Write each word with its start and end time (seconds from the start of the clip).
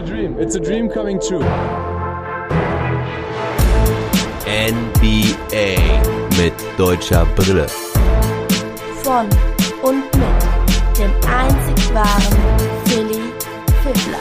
a 0.00 0.02
dream. 0.02 0.36
It's 0.38 0.54
a 0.54 0.60
dream 0.60 0.88
coming 0.88 1.20
true. 1.20 1.44
NBA 4.46 5.76
mit 6.38 6.54
deutscher 6.78 7.26
Brille. 7.36 7.66
Von 9.02 9.28
und 9.82 10.04
mit 10.16 10.98
dem 10.98 11.10
einzig 11.28 11.94
wahren 11.94 12.38
Philly 12.86 13.20
Fiddler. 13.82 14.20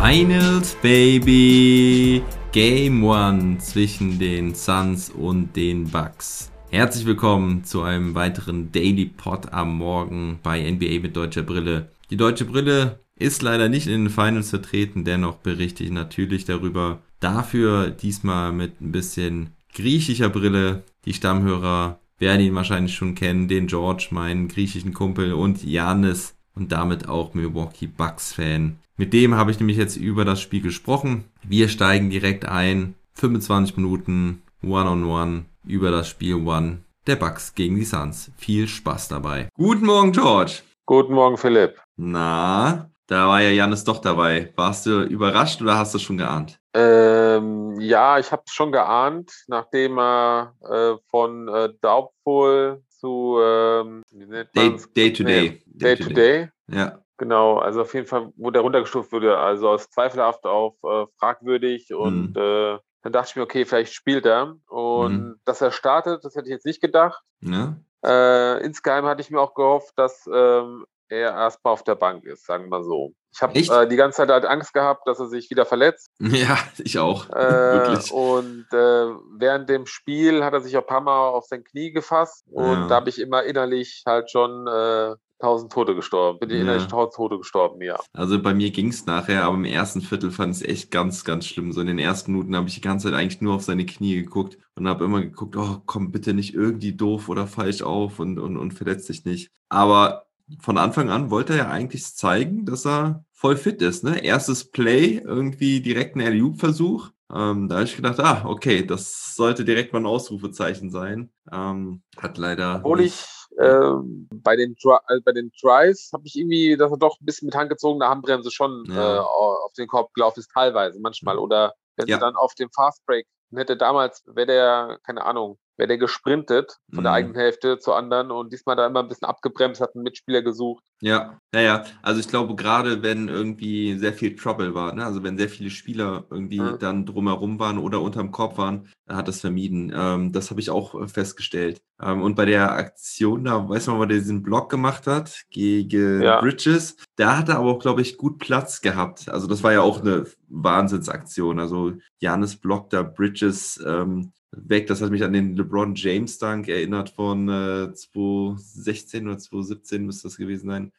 Finals, 0.00 0.76
Baby! 0.80 2.22
Game 2.52 3.04
One 3.04 3.58
zwischen 3.58 4.18
den 4.18 4.54
Suns 4.54 5.10
und 5.10 5.56
den 5.56 5.90
Bucks. 5.90 6.52
Herzlich 6.70 7.04
willkommen 7.04 7.64
zu 7.64 7.82
einem 7.82 8.14
weiteren 8.14 8.70
Daily 8.70 9.06
Pod 9.06 9.52
am 9.52 9.76
Morgen 9.76 10.38
bei 10.42 10.60
NBA 10.70 11.00
mit 11.00 11.16
deutscher 11.16 11.42
Brille. 11.42 11.88
Die 12.10 12.16
deutsche 12.16 12.44
Brille 12.44 13.00
ist 13.18 13.42
leider 13.42 13.68
nicht 13.68 13.86
in 13.86 14.04
den 14.04 14.10
Finals 14.10 14.50
vertreten, 14.50 15.04
dennoch 15.04 15.36
berichte 15.36 15.84
ich 15.84 15.90
natürlich 15.90 16.44
darüber. 16.44 17.00
Dafür 17.20 17.90
diesmal 17.90 18.52
mit 18.52 18.80
ein 18.80 18.92
bisschen 18.92 19.50
griechischer 19.74 20.28
Brille. 20.28 20.84
Die 21.04 21.14
Stammhörer 21.14 21.98
werden 22.18 22.40
ihn 22.40 22.54
wahrscheinlich 22.54 22.94
schon 22.94 23.14
kennen, 23.14 23.48
den 23.48 23.66
George, 23.66 24.08
meinen 24.10 24.48
griechischen 24.48 24.94
Kumpel 24.94 25.32
und 25.32 25.64
Janis 25.64 26.36
und 26.54 26.72
damit 26.72 27.08
auch 27.08 27.34
Milwaukee 27.34 27.86
Bucks 27.86 28.32
Fan. 28.32 28.78
Mit 28.96 29.12
dem 29.12 29.34
habe 29.34 29.50
ich 29.50 29.60
nämlich 29.60 29.76
jetzt 29.76 29.96
über 29.96 30.24
das 30.24 30.40
Spiel 30.40 30.60
gesprochen. 30.60 31.24
Wir 31.42 31.68
steigen 31.68 32.10
direkt 32.10 32.46
ein. 32.46 32.94
25 33.14 33.76
Minuten 33.76 34.42
One-on-One 34.62 35.44
über 35.66 35.90
das 35.90 36.08
Spiel 36.08 36.34
One 36.34 36.78
der 37.06 37.16
Bucks 37.16 37.54
gegen 37.54 37.76
die 37.76 37.84
Suns. 37.84 38.30
Viel 38.36 38.68
Spaß 38.68 39.08
dabei. 39.08 39.48
Guten 39.54 39.86
Morgen, 39.86 40.12
George. 40.12 40.60
Guten 40.84 41.14
Morgen, 41.14 41.36
Philipp. 41.36 41.80
Na, 41.96 42.90
da 43.08 43.26
war 43.26 43.40
ja 43.40 43.50
Janis 43.50 43.84
doch 43.84 43.98
dabei. 43.98 44.52
Warst 44.54 44.86
du 44.86 45.02
überrascht 45.02 45.60
oder 45.62 45.76
hast 45.76 45.94
du 45.94 45.98
schon 45.98 46.18
geahnt? 46.18 46.60
Ähm, 46.74 47.80
ja, 47.80 48.18
ich 48.18 48.30
habe 48.30 48.42
es 48.46 48.52
schon 48.52 48.70
geahnt, 48.70 49.32
nachdem 49.48 49.98
er 49.98 50.54
äh, 50.62 50.94
von 51.10 51.48
äh, 51.48 51.70
Doubtful 51.80 52.82
zu 52.88 53.38
ähm, 53.42 54.02
day, 54.12 54.76
day, 54.94 55.12
to 55.12 55.24
day. 55.24 55.50
Nee, 55.50 55.62
day, 55.66 55.96
day 55.96 55.96
to 55.96 56.12
day. 56.12 56.48
Ja. 56.68 56.98
Genau, 57.16 57.58
also 57.58 57.80
auf 57.80 57.94
jeden 57.94 58.06
Fall 58.06 58.30
wurde 58.36 58.60
er 58.60 58.62
runtergestuft, 58.62 59.10
wurde 59.10 59.38
also 59.38 59.70
aus 59.70 59.90
zweifelhaft 59.90 60.44
auf 60.44 60.74
äh, 60.84 61.06
fragwürdig 61.18 61.92
und 61.92 62.36
mhm. 62.36 62.40
äh, 62.40 62.78
dann 63.02 63.12
dachte 63.12 63.30
ich 63.30 63.36
mir, 63.36 63.42
okay, 63.42 63.64
vielleicht 63.64 63.94
spielt 63.94 64.26
er. 64.26 64.56
Und 64.68 65.12
mhm. 65.12 65.40
dass 65.44 65.60
er 65.62 65.72
startet, 65.72 66.24
das 66.24 66.34
hätte 66.34 66.46
ich 66.46 66.52
jetzt 66.52 66.66
nicht 66.66 66.80
gedacht. 66.80 67.22
Ja. 67.40 67.76
Äh, 68.04 68.64
insgeheim 68.64 69.06
hatte 69.06 69.22
ich 69.22 69.30
mir 69.30 69.40
auch 69.40 69.54
gehofft, 69.54 69.94
dass 69.96 70.28
ähm, 70.32 70.84
er 71.08 71.32
erstmal 71.32 71.72
auf 71.72 71.82
der 71.82 71.94
Bank 71.94 72.24
ist, 72.24 72.46
sagen 72.46 72.64
wir 72.64 72.78
mal 72.78 72.84
so. 72.84 73.12
Ich 73.32 73.42
habe 73.42 73.58
äh, 73.58 73.88
die 73.88 73.96
ganze 73.96 74.18
Zeit 74.18 74.30
halt 74.30 74.44
Angst 74.44 74.72
gehabt, 74.72 75.06
dass 75.06 75.20
er 75.20 75.28
sich 75.28 75.50
wieder 75.50 75.66
verletzt. 75.66 76.10
Ja, 76.20 76.58
ich 76.78 76.98
auch. 76.98 77.28
Äh. 77.30 77.98
Und 78.12 78.66
äh, 78.72 79.06
während 79.38 79.68
dem 79.68 79.86
Spiel 79.86 80.44
hat 80.44 80.52
er 80.52 80.60
sich 80.60 80.76
auch 80.76 80.82
ein 80.82 80.86
paar 80.86 81.00
Mal 81.00 81.28
auf 81.28 81.46
sein 81.46 81.64
Knie 81.64 81.92
gefasst. 81.92 82.44
Und 82.50 82.64
ja. 82.64 82.86
da 82.88 82.94
habe 82.96 83.08
ich 83.08 83.20
immer 83.20 83.42
innerlich 83.44 84.02
halt 84.06 84.30
schon 84.30 84.66
äh, 84.66 85.14
tausend 85.40 85.72
Tote 85.72 85.94
gestorben. 85.94 86.38
Bin 86.40 86.50
ich 86.50 86.56
ja. 86.56 86.62
innerlich 86.62 86.86
tausend 86.86 87.14
Tote 87.14 87.38
gestorben, 87.38 87.80
ja. 87.82 87.98
Also 88.12 88.40
bei 88.42 88.54
mir 88.54 88.70
ging 88.70 88.88
es 88.88 89.06
nachher, 89.06 89.44
aber 89.44 89.54
im 89.54 89.64
ersten 89.64 90.00
Viertel 90.00 90.30
fand 90.30 90.54
ich 90.56 90.62
es 90.62 90.68
echt 90.68 90.90
ganz, 90.90 91.24
ganz 91.24 91.46
schlimm. 91.46 91.72
So 91.72 91.80
in 91.80 91.86
den 91.86 91.98
ersten 91.98 92.32
Minuten 92.32 92.56
habe 92.56 92.68
ich 92.68 92.74
die 92.74 92.80
ganze 92.80 93.08
Zeit 93.08 93.18
eigentlich 93.18 93.40
nur 93.40 93.54
auf 93.54 93.62
seine 93.62 93.86
Knie 93.86 94.16
geguckt 94.16 94.58
und 94.74 94.88
habe 94.88 95.04
immer 95.04 95.20
geguckt, 95.20 95.56
oh, 95.56 95.78
komm 95.86 96.12
bitte 96.12 96.34
nicht 96.34 96.54
irgendwie 96.54 96.94
doof 96.94 97.28
oder 97.28 97.46
falsch 97.46 97.82
auf 97.82 98.18
und, 98.18 98.38
und, 98.38 98.56
und 98.56 98.72
verletzt 98.72 99.08
dich 99.08 99.24
nicht. 99.24 99.50
Aber 99.68 100.27
von 100.60 100.78
Anfang 100.78 101.10
an 101.10 101.30
wollte 101.30 101.52
er 101.54 101.58
ja 101.58 101.70
eigentlich 101.70 102.04
zeigen, 102.14 102.64
dass 102.64 102.86
er 102.86 103.24
voll 103.32 103.56
fit 103.56 103.82
ist. 103.82 104.04
Ne? 104.04 104.24
Erstes 104.24 104.70
Play, 104.70 105.18
irgendwie 105.24 105.80
direkt 105.80 106.16
ein 106.16 106.22
Alley-Versuch. 106.22 107.10
Ähm, 107.32 107.68
da 107.68 107.76
habe 107.76 107.84
ich 107.84 107.96
gedacht, 107.96 108.18
ah, 108.20 108.44
okay, 108.46 108.84
das 108.84 109.34
sollte 109.36 109.64
direkt 109.64 109.92
mal 109.92 110.00
ein 110.00 110.06
Ausrufezeichen 110.06 110.90
sein. 110.90 111.30
Ähm, 111.52 112.02
hat 112.16 112.38
leider. 112.38 112.76
Obwohl 112.76 113.02
ich 113.02 113.24
äh, 113.58 113.92
bei 114.32 114.56
den, 114.56 114.76
äh, 115.08 115.20
bei 115.24 115.32
den 115.32 115.52
Tries 115.52 116.10
habe 116.12 116.22
ich 116.26 116.36
irgendwie, 116.36 116.76
dass 116.76 116.90
er 116.90 116.96
doch 116.96 117.20
ein 117.20 117.26
bisschen 117.26 117.46
mit 117.46 117.54
handgezogener 117.54 118.08
Handbremse 118.08 118.50
schon 118.50 118.84
ja. 118.88 119.16
äh, 119.16 119.18
auf 119.18 119.72
den 119.76 119.88
Korb 119.88 120.14
gelaufen 120.14 120.40
ist, 120.40 120.50
teilweise 120.52 120.98
manchmal. 121.00 121.38
Oder 121.38 121.74
wenn 121.96 122.06
ja. 122.06 122.16
sie 122.16 122.20
dann 122.20 122.36
auf 122.36 122.54
dem 122.54 122.70
Fastbreak 122.70 123.26
hätte 123.54 123.76
damals, 123.76 124.22
wäre 124.26 124.46
der, 124.46 124.98
keine 125.04 125.24
Ahnung, 125.24 125.58
wäre 125.78 125.88
der 125.88 125.98
gesprintet 125.98 126.78
von 126.92 127.04
der 127.04 127.12
mhm. 127.12 127.16
eigenen 127.16 127.36
Hälfte 127.36 127.78
zur 127.78 127.96
anderen 127.96 128.30
und 128.30 128.52
diesmal 128.52 128.76
da 128.76 128.86
immer 128.86 129.00
ein 129.00 129.08
bisschen 129.08 129.28
abgebremst, 129.28 129.80
hat 129.80 129.94
einen 129.94 130.02
Mitspieler 130.02 130.42
gesucht. 130.42 130.84
Ja, 131.00 131.38
ja, 131.54 131.60
ja. 131.60 131.84
Also 132.02 132.20
ich 132.20 132.28
glaube, 132.28 132.56
gerade 132.56 133.02
wenn 133.02 133.28
irgendwie 133.28 133.96
sehr 133.96 134.12
viel 134.12 134.34
Trouble 134.34 134.74
war, 134.74 134.92
ne? 134.92 135.06
also 135.06 135.22
wenn 135.22 135.38
sehr 135.38 135.48
viele 135.48 135.70
Spieler 135.70 136.24
irgendwie 136.30 136.60
mhm. 136.60 136.78
dann 136.80 137.06
drumherum 137.06 137.60
waren 137.60 137.78
oder 137.78 138.00
unterm 138.00 138.32
Korb 138.32 138.58
waren, 138.58 138.88
hat 139.08 139.28
das 139.28 139.40
vermieden. 139.40 139.92
Ähm, 139.94 140.32
das 140.32 140.50
habe 140.50 140.60
ich 140.60 140.70
auch 140.70 141.00
äh, 141.00 141.06
festgestellt. 141.06 141.80
Ähm, 142.02 142.22
und 142.22 142.34
bei 142.34 142.44
der 142.44 142.72
Aktion, 142.72 143.44
da 143.44 143.68
weiß 143.68 143.86
man, 143.86 143.98
wo 143.98 144.04
der 144.04 144.18
diesen 144.18 144.42
Block 144.42 144.70
gemacht 144.70 145.06
hat 145.06 145.44
gegen 145.50 146.22
ja. 146.22 146.40
Bridges, 146.40 146.96
da 147.16 147.38
hat 147.38 147.48
er 147.48 147.58
aber 147.58 147.70
auch, 147.70 147.78
glaube 147.78 148.02
ich, 148.02 148.16
gut 148.16 148.38
Platz 148.38 148.80
gehabt. 148.80 149.28
Also 149.28 149.46
das 149.46 149.62
war 149.62 149.72
ja 149.72 149.80
auch 149.80 150.00
eine 150.00 150.26
Wahnsinnsaktion. 150.48 151.60
Also 151.60 151.92
Janis 152.18 152.56
blockt 152.56 152.92
da 152.92 153.02
Bridges 153.02 153.82
ähm, 153.86 154.32
weg. 154.52 154.86
Das 154.86 155.02
hat 155.02 155.10
mich 155.10 155.24
an 155.24 155.32
den 155.32 155.56
LeBron 155.56 155.94
James 155.94 156.38
Dank 156.38 156.68
erinnert 156.68 157.10
von 157.10 157.48
äh, 157.48 157.92
2016 157.92 159.26
oder 159.26 159.38
2017 159.38 160.04
müsste 160.04 160.28
das 160.28 160.36
gewesen 160.36 160.68
sein. 160.68 160.92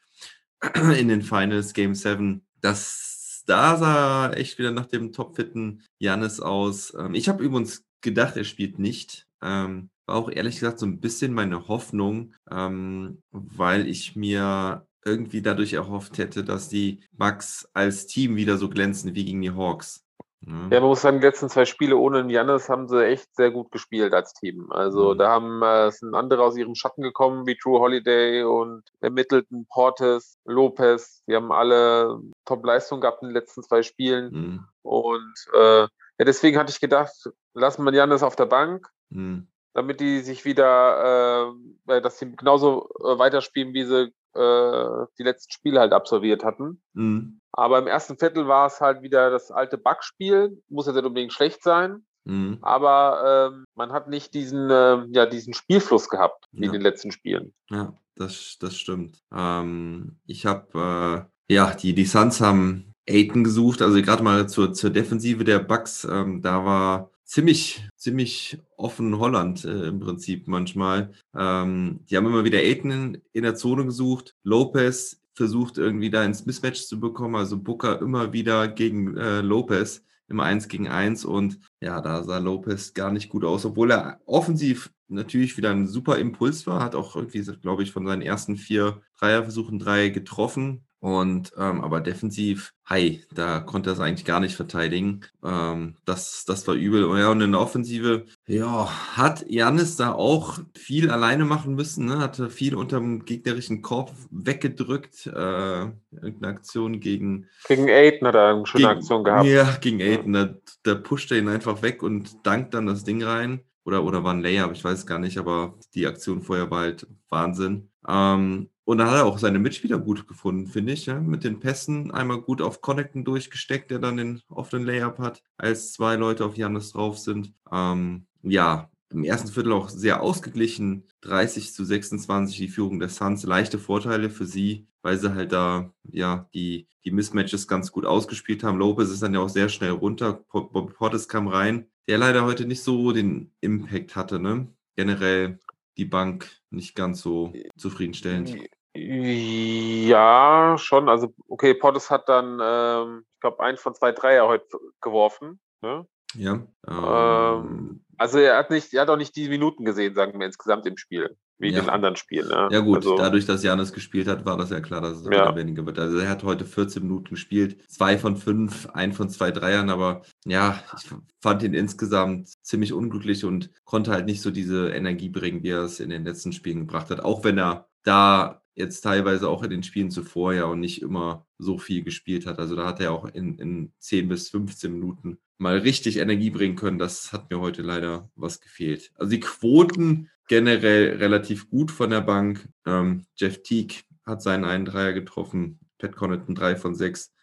In 1.00 1.08
den 1.08 1.22
Finals, 1.22 1.74
Game 1.74 1.96
7. 1.96 2.46
Das, 2.62 3.44
da 3.46 3.78
sah 3.78 4.32
echt 4.34 4.60
wieder 4.60 4.72
nach 4.72 4.88
dem 4.88 5.12
topfitten 5.12 5.84
Janis 6.00 6.40
aus. 6.40 6.94
Ähm, 6.98 7.16
ich 7.16 7.30
habe 7.30 7.44
übrigens 7.44 7.86
gedacht, 8.02 8.38
er 8.38 8.44
spielt 8.44 8.80
nicht. 8.80 9.28
Ähm, 9.42 9.90
war 10.06 10.16
auch 10.16 10.30
ehrlich 10.30 10.56
gesagt 10.56 10.80
so 10.80 10.86
ein 10.86 11.00
bisschen 11.00 11.34
meine 11.34 11.68
Hoffnung, 11.68 12.34
ähm, 12.50 13.22
weil 13.31 13.88
ich 13.88 14.16
mir 14.16 14.86
irgendwie 15.06 15.42
dadurch 15.42 15.74
erhofft 15.74 16.18
hätte, 16.18 16.44
dass 16.44 16.68
die 16.68 17.02
Bucks 17.14 17.70
als 17.74 18.08
Team 18.08 18.36
wieder 18.36 18.58
so 18.58 18.70
glänzen 18.70 19.16
wie 19.16 19.26
gegen 19.26 19.42
die 19.42 19.52
Hawks. 19.52 20.06
Ja. 20.41 20.53
ja, 20.72 20.79
man 20.79 20.89
muss 20.89 21.01
sagen, 21.01 21.19
die 21.19 21.25
letzten 21.25 21.50
zwei 21.50 21.66
Spiele 21.66 21.97
ohne 21.97 22.31
Janis 22.31 22.69
haben 22.69 22.88
sie 22.88 23.05
echt 23.05 23.35
sehr 23.35 23.51
gut 23.51 23.72
gespielt 23.72 24.13
als 24.13 24.33
Team. 24.33 24.72
Also 24.72 25.13
mhm. 25.13 25.17
da 25.17 25.29
haben 25.29 25.61
äh, 25.61 25.91
sind 25.91 26.16
andere 26.16 26.44
aus 26.44 26.55
ihrem 26.55 26.75
Schatten 26.75 27.01
gekommen, 27.01 27.45
wie 27.45 27.57
True 27.57 27.79
Holiday 27.79 28.44
und 28.44 28.83
ermittelten 29.01 29.67
Portes, 29.67 30.38
Lopez. 30.45 31.23
Die 31.27 31.35
haben 31.35 31.51
alle 31.51 32.19
Top-Leistung 32.45 33.01
gehabt 33.01 33.22
in 33.22 33.29
den 33.29 33.35
letzten 33.35 33.63
zwei 33.63 33.83
Spielen. 33.83 34.31
Mhm. 34.31 34.66
Und 34.81 35.35
äh, 35.53 35.81
ja, 35.81 36.25
deswegen 36.25 36.57
hatte 36.57 36.71
ich 36.71 36.79
gedacht, 36.79 37.13
lassen 37.53 37.83
wir 37.83 37.94
Janis 37.94 38.23
auf 38.23 38.35
der 38.35 38.45
Bank. 38.45 38.88
Mhm 39.09 39.47
damit 39.73 40.00
die 40.00 40.19
sich 40.19 40.45
wieder, 40.45 41.53
äh, 41.88 42.01
dass 42.01 42.19
sie 42.19 42.35
genauso 42.35 42.89
äh, 43.00 43.17
weiterspielen, 43.17 43.73
wie 43.73 43.85
sie 43.85 44.11
äh, 44.39 45.05
die 45.17 45.23
letzten 45.23 45.51
Spiele 45.51 45.79
halt 45.79 45.94
absolviert 45.94 46.44
hatten. 46.44 46.81
Mhm. 46.94 47.39
Aber 47.51 47.79
im 47.79 47.88
ersten 47.88 48.17
Viertel 48.17 48.47
war 48.47 48.67
es 48.67 48.79
halt 48.79 49.01
wieder 49.01 49.29
das 49.29 49.51
alte 49.51 49.77
Backspiel, 49.77 50.61
muss 50.69 50.85
jetzt 50.85 50.95
nicht 50.95 51.05
unbedingt 51.05 51.33
schlecht 51.33 51.63
sein. 51.63 52.05
Mhm. 52.25 52.59
Aber 52.61 53.51
ähm, 53.51 53.66
man 53.75 53.91
hat 53.91 54.07
nicht 54.07 54.33
diesen, 54.33 54.69
äh, 54.69 55.05
ja, 55.09 55.25
diesen 55.25 55.53
Spielfluss 55.53 56.09
gehabt 56.09 56.45
wie 56.51 56.61
ja. 56.61 56.67
in 56.67 56.73
den 56.73 56.81
letzten 56.81 57.11
Spielen. 57.11 57.53
Ja, 57.69 57.94
das, 58.16 58.57
das 58.59 58.75
stimmt. 58.77 59.19
Ähm, 59.33 60.19
ich 60.25 60.45
habe, 60.45 61.27
äh, 61.50 61.53
ja, 61.53 61.73
die, 61.73 61.94
die 61.94 62.06
Suns 62.06 62.39
haben 62.41 62.94
Aiden 63.09 63.44
gesucht, 63.44 63.81
also 63.81 64.01
gerade 64.01 64.23
mal 64.23 64.47
zur, 64.47 64.73
zur 64.73 64.91
Defensive 64.91 65.44
der 65.44 65.59
Bucks, 65.59 66.06
ähm, 66.06 66.41
da 66.41 66.63
war 66.63 67.11
ziemlich, 67.29 67.88
ziemlich 67.95 68.57
offen 68.75 69.19
Holland 69.19 69.63
äh, 69.63 69.88
im 69.88 70.00
Prinzip 70.00 70.47
manchmal. 70.47 71.12
Ähm, 71.35 72.00
die 72.09 72.17
haben 72.17 72.25
immer 72.25 72.44
wieder 72.44 72.57
Aiden 72.57 72.91
in, 72.91 73.22
in 73.34 73.44
der 73.44 73.56
Zone 73.56 73.85
gesucht. 73.85 74.35
Lopez 74.44 75.21
versucht 75.36 75.77
irgendwie 75.77 76.09
da 76.09 76.24
ins 76.24 76.48
Mismatch 76.48 76.88
zu 76.88 77.00
bekommen. 77.00 77.36
Also 77.36 77.59
Booker 77.59 78.01
immer 78.01 78.33
wieder 78.33 78.68
gegen 78.68 79.15
äh, 79.15 79.42
Lopez 79.42 80.04
im 80.27 80.39
1 80.39 80.68
gegen 80.68 80.88
1 80.88 81.24
und 81.25 81.59
ja, 81.81 82.01
da 82.01 82.24
sah 82.24 82.39
Lopez 82.39 82.94
gar 82.94 83.12
nicht 83.12 83.30
gut 83.30 83.44
aus, 83.44 83.65
obwohl 83.65 83.92
er 83.92 84.21
offensiv 84.25 84.92
natürlich 85.07 85.57
wieder 85.57 85.71
ein 85.71 85.88
super 85.88 86.18
Impuls 86.18 86.68
war, 86.68 86.83
hat 86.83 86.94
auch 86.94 87.15
irgendwie, 87.15 87.42
glaube 87.62 87.81
ich, 87.83 87.92
von 87.92 88.06
seinen 88.06 88.21
ersten 88.21 88.56
vier 88.56 89.01
Dreierversuchen 89.19 89.80
drei 89.80 90.09
getroffen, 90.09 90.86
und 91.01 91.54
ähm, 91.57 91.81
aber 91.81 92.01
defensiv, 92.01 92.74
hi, 92.84 93.24
da 93.34 93.62
konnte 93.62 93.90
er 93.90 93.94
es 93.94 94.00
eigentlich 94.01 94.25
gar 94.25 94.42
nicht 94.42 94.56
verteidigen. 94.56 95.22
Ähm, 95.44 95.96
das, 96.04 96.44
das 96.46 96.68
war 96.68 96.75
übel. 96.75 97.06
Und 97.06 97.18
ja, 97.18 97.30
und 97.30 97.40
in 97.40 97.54
der 97.54 97.62
Offensive, 97.62 98.25
ja, 98.48 98.90
hat 99.16 99.46
Janis 99.48 99.96
da 99.96 100.12
auch 100.12 100.60
viel 100.75 101.10
alleine 101.10 101.46
machen 101.46 101.75
müssen, 101.75 102.06
ne? 102.06 102.19
Hatte 102.19 102.50
viel 102.50 102.75
unterm 102.75 103.24
gegnerischen 103.24 103.81
Korb 103.81 104.12
weggedrückt. 104.30 105.28
Äh, 105.28 105.86
irgendeine 106.12 106.48
Aktion 106.48 107.00
gegen. 107.00 107.48
Gegen 107.68 107.90
Aiden 107.90 108.28
hat 108.28 108.36
er 108.36 108.56
eine 108.56 108.66
schöne 108.66 108.88
gegen, 108.88 108.98
Aktion 108.98 109.24
gehabt. 109.24 109.45
Ja, 109.45 109.78
gegen 109.80 110.02
Aiden. 110.02 110.34
Da, 110.34 110.54
da 110.84 110.95
pusht 110.95 111.31
er 111.31 111.38
ihn 111.38 111.48
einfach 111.48 111.81
weg 111.81 112.04
und 112.04 112.45
dankt 112.45 112.74
dann 112.74 112.88
das 112.88 113.06
Ding 113.06 113.24
rein. 113.24 113.62
Oder, 113.86 114.04
oder 114.04 114.24
war 114.24 114.34
ein 114.34 114.44
Layup, 114.44 114.74
ich 114.74 114.84
weiß 114.84 115.07
gar 115.07 115.18
nicht, 115.18 115.38
aber 115.38 115.75
die 115.95 116.06
Aktion 116.06 116.42
vorher 116.42 116.69
war 116.69 116.81
halt 116.81 117.07
Wahnsinn. 117.30 117.90
Ähm, 118.07 118.69
und 118.89 118.97
dann 118.97 119.12
hat 119.12 119.18
er 119.18 119.25
auch 119.27 119.38
seine 119.38 119.59
Mitspieler 119.59 120.00
gut 120.00 120.27
gefunden, 120.27 120.65
finde 120.65 120.94
ich. 120.94 121.06
Ja? 121.06 121.19
Mit 121.19 121.44
den 121.44 121.59
Pässen 121.59 122.09
einmal 122.09 122.41
gut 122.41 122.59
auf 122.59 122.81
Connecten 122.81 123.24
durchgesteckt, 123.24 123.91
der 123.91 124.00
dann 124.00 124.18
den 124.18 124.41
offenen 124.50 124.83
Layup 124.83 125.19
hat, 125.19 125.44
als 125.57 125.94
zwei 125.94 126.15
Leute 126.15 126.44
auf 126.44 126.57
Janis 126.57 126.94
drauf 126.94 127.19
sind. 127.19 127.53
Ähm, 127.71 128.25
ja, 128.41 128.89
im 129.12 129.24
ersten 129.24 129.50
Viertel 129.50 129.74
auch 129.74 129.89
sehr 129.89 130.24
ausgeglichen. 130.24 131.03
30 131.21 131.71
zu 131.71 131.86
26 131.86 132.57
die 132.57 132.68
Führung 132.68 133.00
der 133.00 133.09
Suns. 133.09 133.44
Leichte 133.44 133.77
Vorteile 133.77 134.31
für 134.31 134.47
sie, 134.47 134.88
weil 135.03 135.19
sie 135.19 135.35
halt 135.35 135.51
da 135.51 135.94
ja 136.12 136.50
die, 136.56 136.88
die 137.06 137.12
Mismatches 137.12 137.68
ganz 137.68 137.92
gut 137.92 138.07
ausgespielt 138.07 138.63
haben. 138.63 138.80
Lopez 138.80 139.12
ist 139.12 139.21
dann 139.21 139.35
ja 139.35 139.39
auch 139.39 139.50
sehr 139.50 139.69
schnell 139.69 139.92
runter. 139.92 140.44
Bobby 140.51 140.94
Portis 140.94 141.27
kam 141.27 141.47
rein, 141.47 141.85
der 142.07 142.18
leider 142.18 142.44
heute 142.44 142.65
nicht 142.65 142.81
so 142.81 143.12
den 143.12 143.51
Impact 143.62 144.15
hatte. 144.15 144.39
Ne? 144.39 144.68
Generell 144.95 145.59
die 145.95 146.06
Bank 146.06 146.50
nicht 146.71 146.95
ganz 146.95 147.21
so 147.21 147.53
zufriedenstellend. 147.77 148.57
Ja, 148.95 150.75
schon. 150.77 151.09
Also, 151.09 151.33
okay, 151.47 151.74
Portis 151.74 152.09
hat 152.09 152.27
dann, 152.30 152.59
ähm, 152.62 153.25
ich 153.36 153.39
glaube, 153.41 153.59
ein 153.63 153.77
von 153.77 153.94
zwei 153.95 154.12
Dreier 154.12 154.47
heute 154.47 154.65
geworfen. 155.01 155.59
Ne? 155.81 156.06
Ja. 156.36 156.62
Ähm, 156.88 158.03
also 158.18 158.38
er 158.38 158.57
hat 158.57 158.69
nicht, 158.69 158.94
er 158.94 159.01
hat 159.01 159.09
auch 159.09 159.18
nicht 159.18 159.36
die 159.36 159.50
Minuten 159.50 159.86
gesehen, 159.86 160.13
sagen 160.13 160.38
wir 160.39 160.45
insgesamt 160.45 160.86
im 160.86 160.97
Spiel, 160.97 161.38
wie 161.57 161.69
Ja. 161.71 161.80
in 161.80 161.86
den 161.86 161.89
anderen 161.89 162.15
Spielen. 162.18 162.50
Ne? 162.50 162.68
Ja 162.71 162.81
gut, 162.81 162.97
also, 162.97 163.15
dadurch, 163.15 163.45
dass 163.45 163.63
Janis 163.63 163.94
gespielt 163.94 164.27
hat, 164.27 164.45
war 164.45 164.57
das 164.57 164.69
ja 164.69 164.80
klar, 164.81 165.01
dass 165.01 165.21
es 165.21 165.27
Ja. 165.31 165.56
weniger 165.56 165.85
wird. 165.85 165.97
Also 165.97 166.18
er 166.19 166.30
hat 166.30 166.44
heute 166.44 166.65
14 166.65 167.01
Minuten 167.03 167.30
gespielt, 167.30 167.81
zwei 167.89 168.18
von 168.18 168.35
fünf, 168.35 168.89
ein 168.94 169.13
von 169.13 169.30
zwei 169.30 169.51
Dreiern, 169.51 169.89
aber 169.89 170.21
ja, 170.45 170.83
ich 170.97 171.09
fand 171.42 171.63
ihn 171.63 171.74
insgesamt 171.74 172.50
ziemlich 172.63 172.94
unglücklich 172.94 173.45
und 173.45 173.71
konnte 173.85 174.12
halt 174.12 174.25
nicht 174.25 174.42
so 174.42 174.51
diese 174.51 174.89
Energie 174.89 175.30
bringen, 175.30 175.63
wie 175.63 175.69
er 175.71 175.83
es 175.83 176.00
in 176.00 176.09
den 176.09 176.25
letzten 176.25 176.51
Spielen 176.51 176.80
gebracht 176.81 177.09
hat, 177.09 177.21
auch 177.24 177.44
wenn 177.44 177.57
er 177.57 177.88
da 178.03 178.62
jetzt 178.80 179.02
teilweise 179.02 179.50
auch 179.50 179.62
in 179.62 179.70
den 179.70 179.84
Spielen 179.84 180.10
zuvor 180.10 180.54
ja 180.54 180.64
und 180.64 180.80
nicht 180.80 181.02
immer 181.02 181.46
so 181.58 181.78
viel 181.78 182.04
gespielt 182.04 182.46
hat. 182.46 182.60
Also 182.60 182.76
da 182.76 182.88
hat 182.88 183.02
er 183.02 183.12
auch 183.12 183.26
in, 183.26 183.60
in 183.60 183.92
10 184.00 184.30
bis 184.30 184.50
15 184.50 184.92
Minuten 184.92 185.38
mal 185.58 185.78
richtig 185.78 186.18
Energie 186.18 186.50
bringen 186.50 186.78
können. 186.78 186.98
Das 186.98 187.34
hat 187.34 187.52
mir 187.52 187.60
heute 187.60 187.81
leider 187.81 188.31
was 188.36 188.62
gefehlt. 188.62 189.12
Also 189.16 189.31
die 189.31 189.42
Quoten 189.42 190.30
generell 190.48 191.18
relativ 191.18 191.70
gut 191.70 191.92
von 191.92 192.10
der 192.10 192.22
Bank. 192.22 192.70
Ähm, 192.86 193.26
Jeff 193.36 193.62
Teague 193.62 193.98
hat 194.26 194.42
seinen 194.42 194.64
einen 194.64 194.86
Dreier 194.86 195.12
getroffen. 195.12 195.80
Pat 195.98 196.16
Connaughton 196.16 196.56
drei 196.56 196.78
von 196.78 196.96
sechs. 196.96 197.34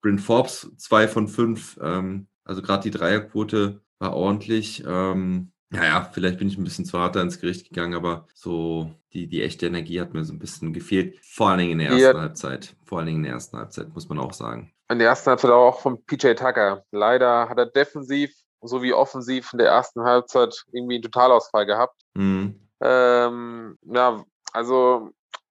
Bryn 0.00 0.20
Forbes 0.20 0.70
zwei 0.76 1.08
von 1.08 1.26
fünf. 1.26 1.76
Ähm, 1.82 2.28
also 2.44 2.62
gerade 2.62 2.84
die 2.84 2.96
Dreierquote 2.96 3.82
war 3.98 4.14
ordentlich. 4.14 4.84
Ähm, 4.86 5.50
naja, 5.74 6.08
vielleicht 6.12 6.38
bin 6.38 6.48
ich 6.48 6.56
ein 6.58 6.64
bisschen 6.64 6.84
zu 6.84 6.98
hart 6.98 7.16
ins 7.16 7.40
Gericht 7.40 7.68
gegangen, 7.68 7.94
aber 7.94 8.26
so 8.34 8.90
die, 9.12 9.26
die 9.28 9.42
echte 9.42 9.66
Energie 9.66 10.00
hat 10.00 10.14
mir 10.14 10.24
so 10.24 10.32
ein 10.32 10.38
bisschen 10.38 10.72
gefehlt. 10.72 11.18
Vor 11.24 11.48
allen 11.48 11.58
Dingen 11.58 11.72
in 11.72 11.78
der 11.78 11.88
ersten 11.88 12.16
Ja. 12.16 12.20
Halbzeit. 12.20 12.74
Vor 12.86 12.98
allen 12.98 13.06
Dingen 13.06 13.18
in 13.18 13.24
der 13.24 13.32
ersten 13.34 13.56
Halbzeit, 13.58 13.88
muss 13.94 14.08
man 14.08 14.18
auch 14.18 14.32
sagen. 14.32 14.72
in 14.90 14.98
der 14.98 15.08
ersten 15.08 15.30
Halbzeit 15.30 15.50
auch 15.50 15.80
von 15.80 16.04
PJ 16.04 16.34
Tucker. 16.34 16.84
Leider 16.92 17.48
hat 17.48 17.58
er 17.58 17.66
defensiv 17.66 18.32
sowie 18.62 18.92
offensiv 18.92 19.52
in 19.52 19.58
der 19.58 19.68
ersten 19.68 20.02
Halbzeit 20.04 20.64
irgendwie 20.72 20.94
einen 20.96 21.02
Totalausfall 21.02 21.66
gehabt. 21.66 22.00
Mhm. 22.14 22.60
Ähm, 22.80 23.78
ja, 23.82 24.24
also 24.52 25.10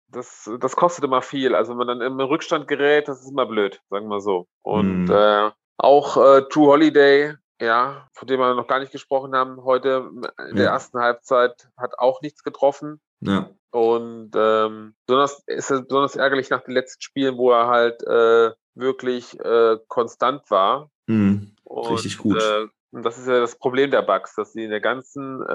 das, 0.09 0.49
das 0.59 0.75
kostet 0.75 1.03
immer 1.03 1.21
viel. 1.21 1.55
Also 1.55 1.71
wenn 1.71 1.77
man 1.85 1.87
dann 1.87 2.01
im 2.01 2.19
Rückstand 2.19 2.67
gerät, 2.67 3.07
das 3.07 3.21
ist 3.21 3.31
immer 3.31 3.45
blöd, 3.47 3.81
sagen 3.89 4.07
wir 4.07 4.21
so. 4.21 4.47
Und 4.61 5.05
Mhm. 5.05 5.11
äh, 5.11 5.49
auch 5.77 6.17
äh, 6.17 6.41
True 6.49 6.67
Holiday, 6.67 7.33
ja, 7.61 8.07
von 8.13 8.27
dem 8.27 8.39
wir 8.39 8.53
noch 8.55 8.67
gar 8.67 8.79
nicht 8.79 8.91
gesprochen 8.91 9.35
haben, 9.35 9.63
heute 9.63 10.09
in 10.49 10.55
der 10.55 10.65
Ja. 10.65 10.71
ersten 10.73 10.99
Halbzeit 10.99 11.69
hat 11.77 11.97
auch 11.99 12.21
nichts 12.21 12.43
getroffen. 12.43 12.99
Ja. 13.21 13.49
Und 13.71 14.31
ähm, 14.35 14.95
besonders 15.07 15.41
ist 15.47 15.71
es 15.71 15.81
besonders 15.87 16.15
ärgerlich 16.15 16.49
nach 16.49 16.61
den 16.63 16.73
letzten 16.73 17.01
Spielen, 17.01 17.37
wo 17.37 17.51
er 17.51 17.67
halt 17.67 18.03
äh, 18.03 18.51
wirklich 18.75 19.39
äh, 19.39 19.77
konstant 19.87 20.49
war. 20.51 20.89
Mhm. 21.07 21.55
Und, 21.63 21.91
Richtig 21.93 22.17
gut. 22.17 22.37
Äh, 22.41 22.67
und 22.91 23.03
das 23.03 23.17
ist 23.17 23.27
ja 23.27 23.39
das 23.39 23.57
Problem 23.57 23.89
der 23.89 24.03
Bugs, 24.03 24.35
dass 24.35 24.53
sie 24.53 24.65
in 24.65 24.69
der 24.69 24.81
ganzen, 24.81 25.41
äh, 25.41 25.53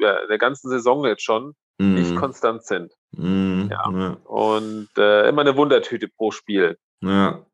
ja, 0.00 0.16
in 0.22 0.28
der 0.28 0.38
ganzen 0.38 0.70
Saison 0.70 1.04
jetzt 1.04 1.22
schon 1.22 1.54
nicht 1.78 2.12
Mhm. 2.12 2.16
konstant 2.16 2.64
sind. 2.64 2.94
Mhm. 3.12 3.68
Ja. 3.70 3.90
ja. 3.90 4.16
Und 4.24 4.88
äh, 4.98 5.28
immer 5.28 5.40
eine 5.42 5.56
Wundertüte 5.56 6.08
pro 6.08 6.30
Spiel. 6.30 6.78
Ja, 7.02 7.44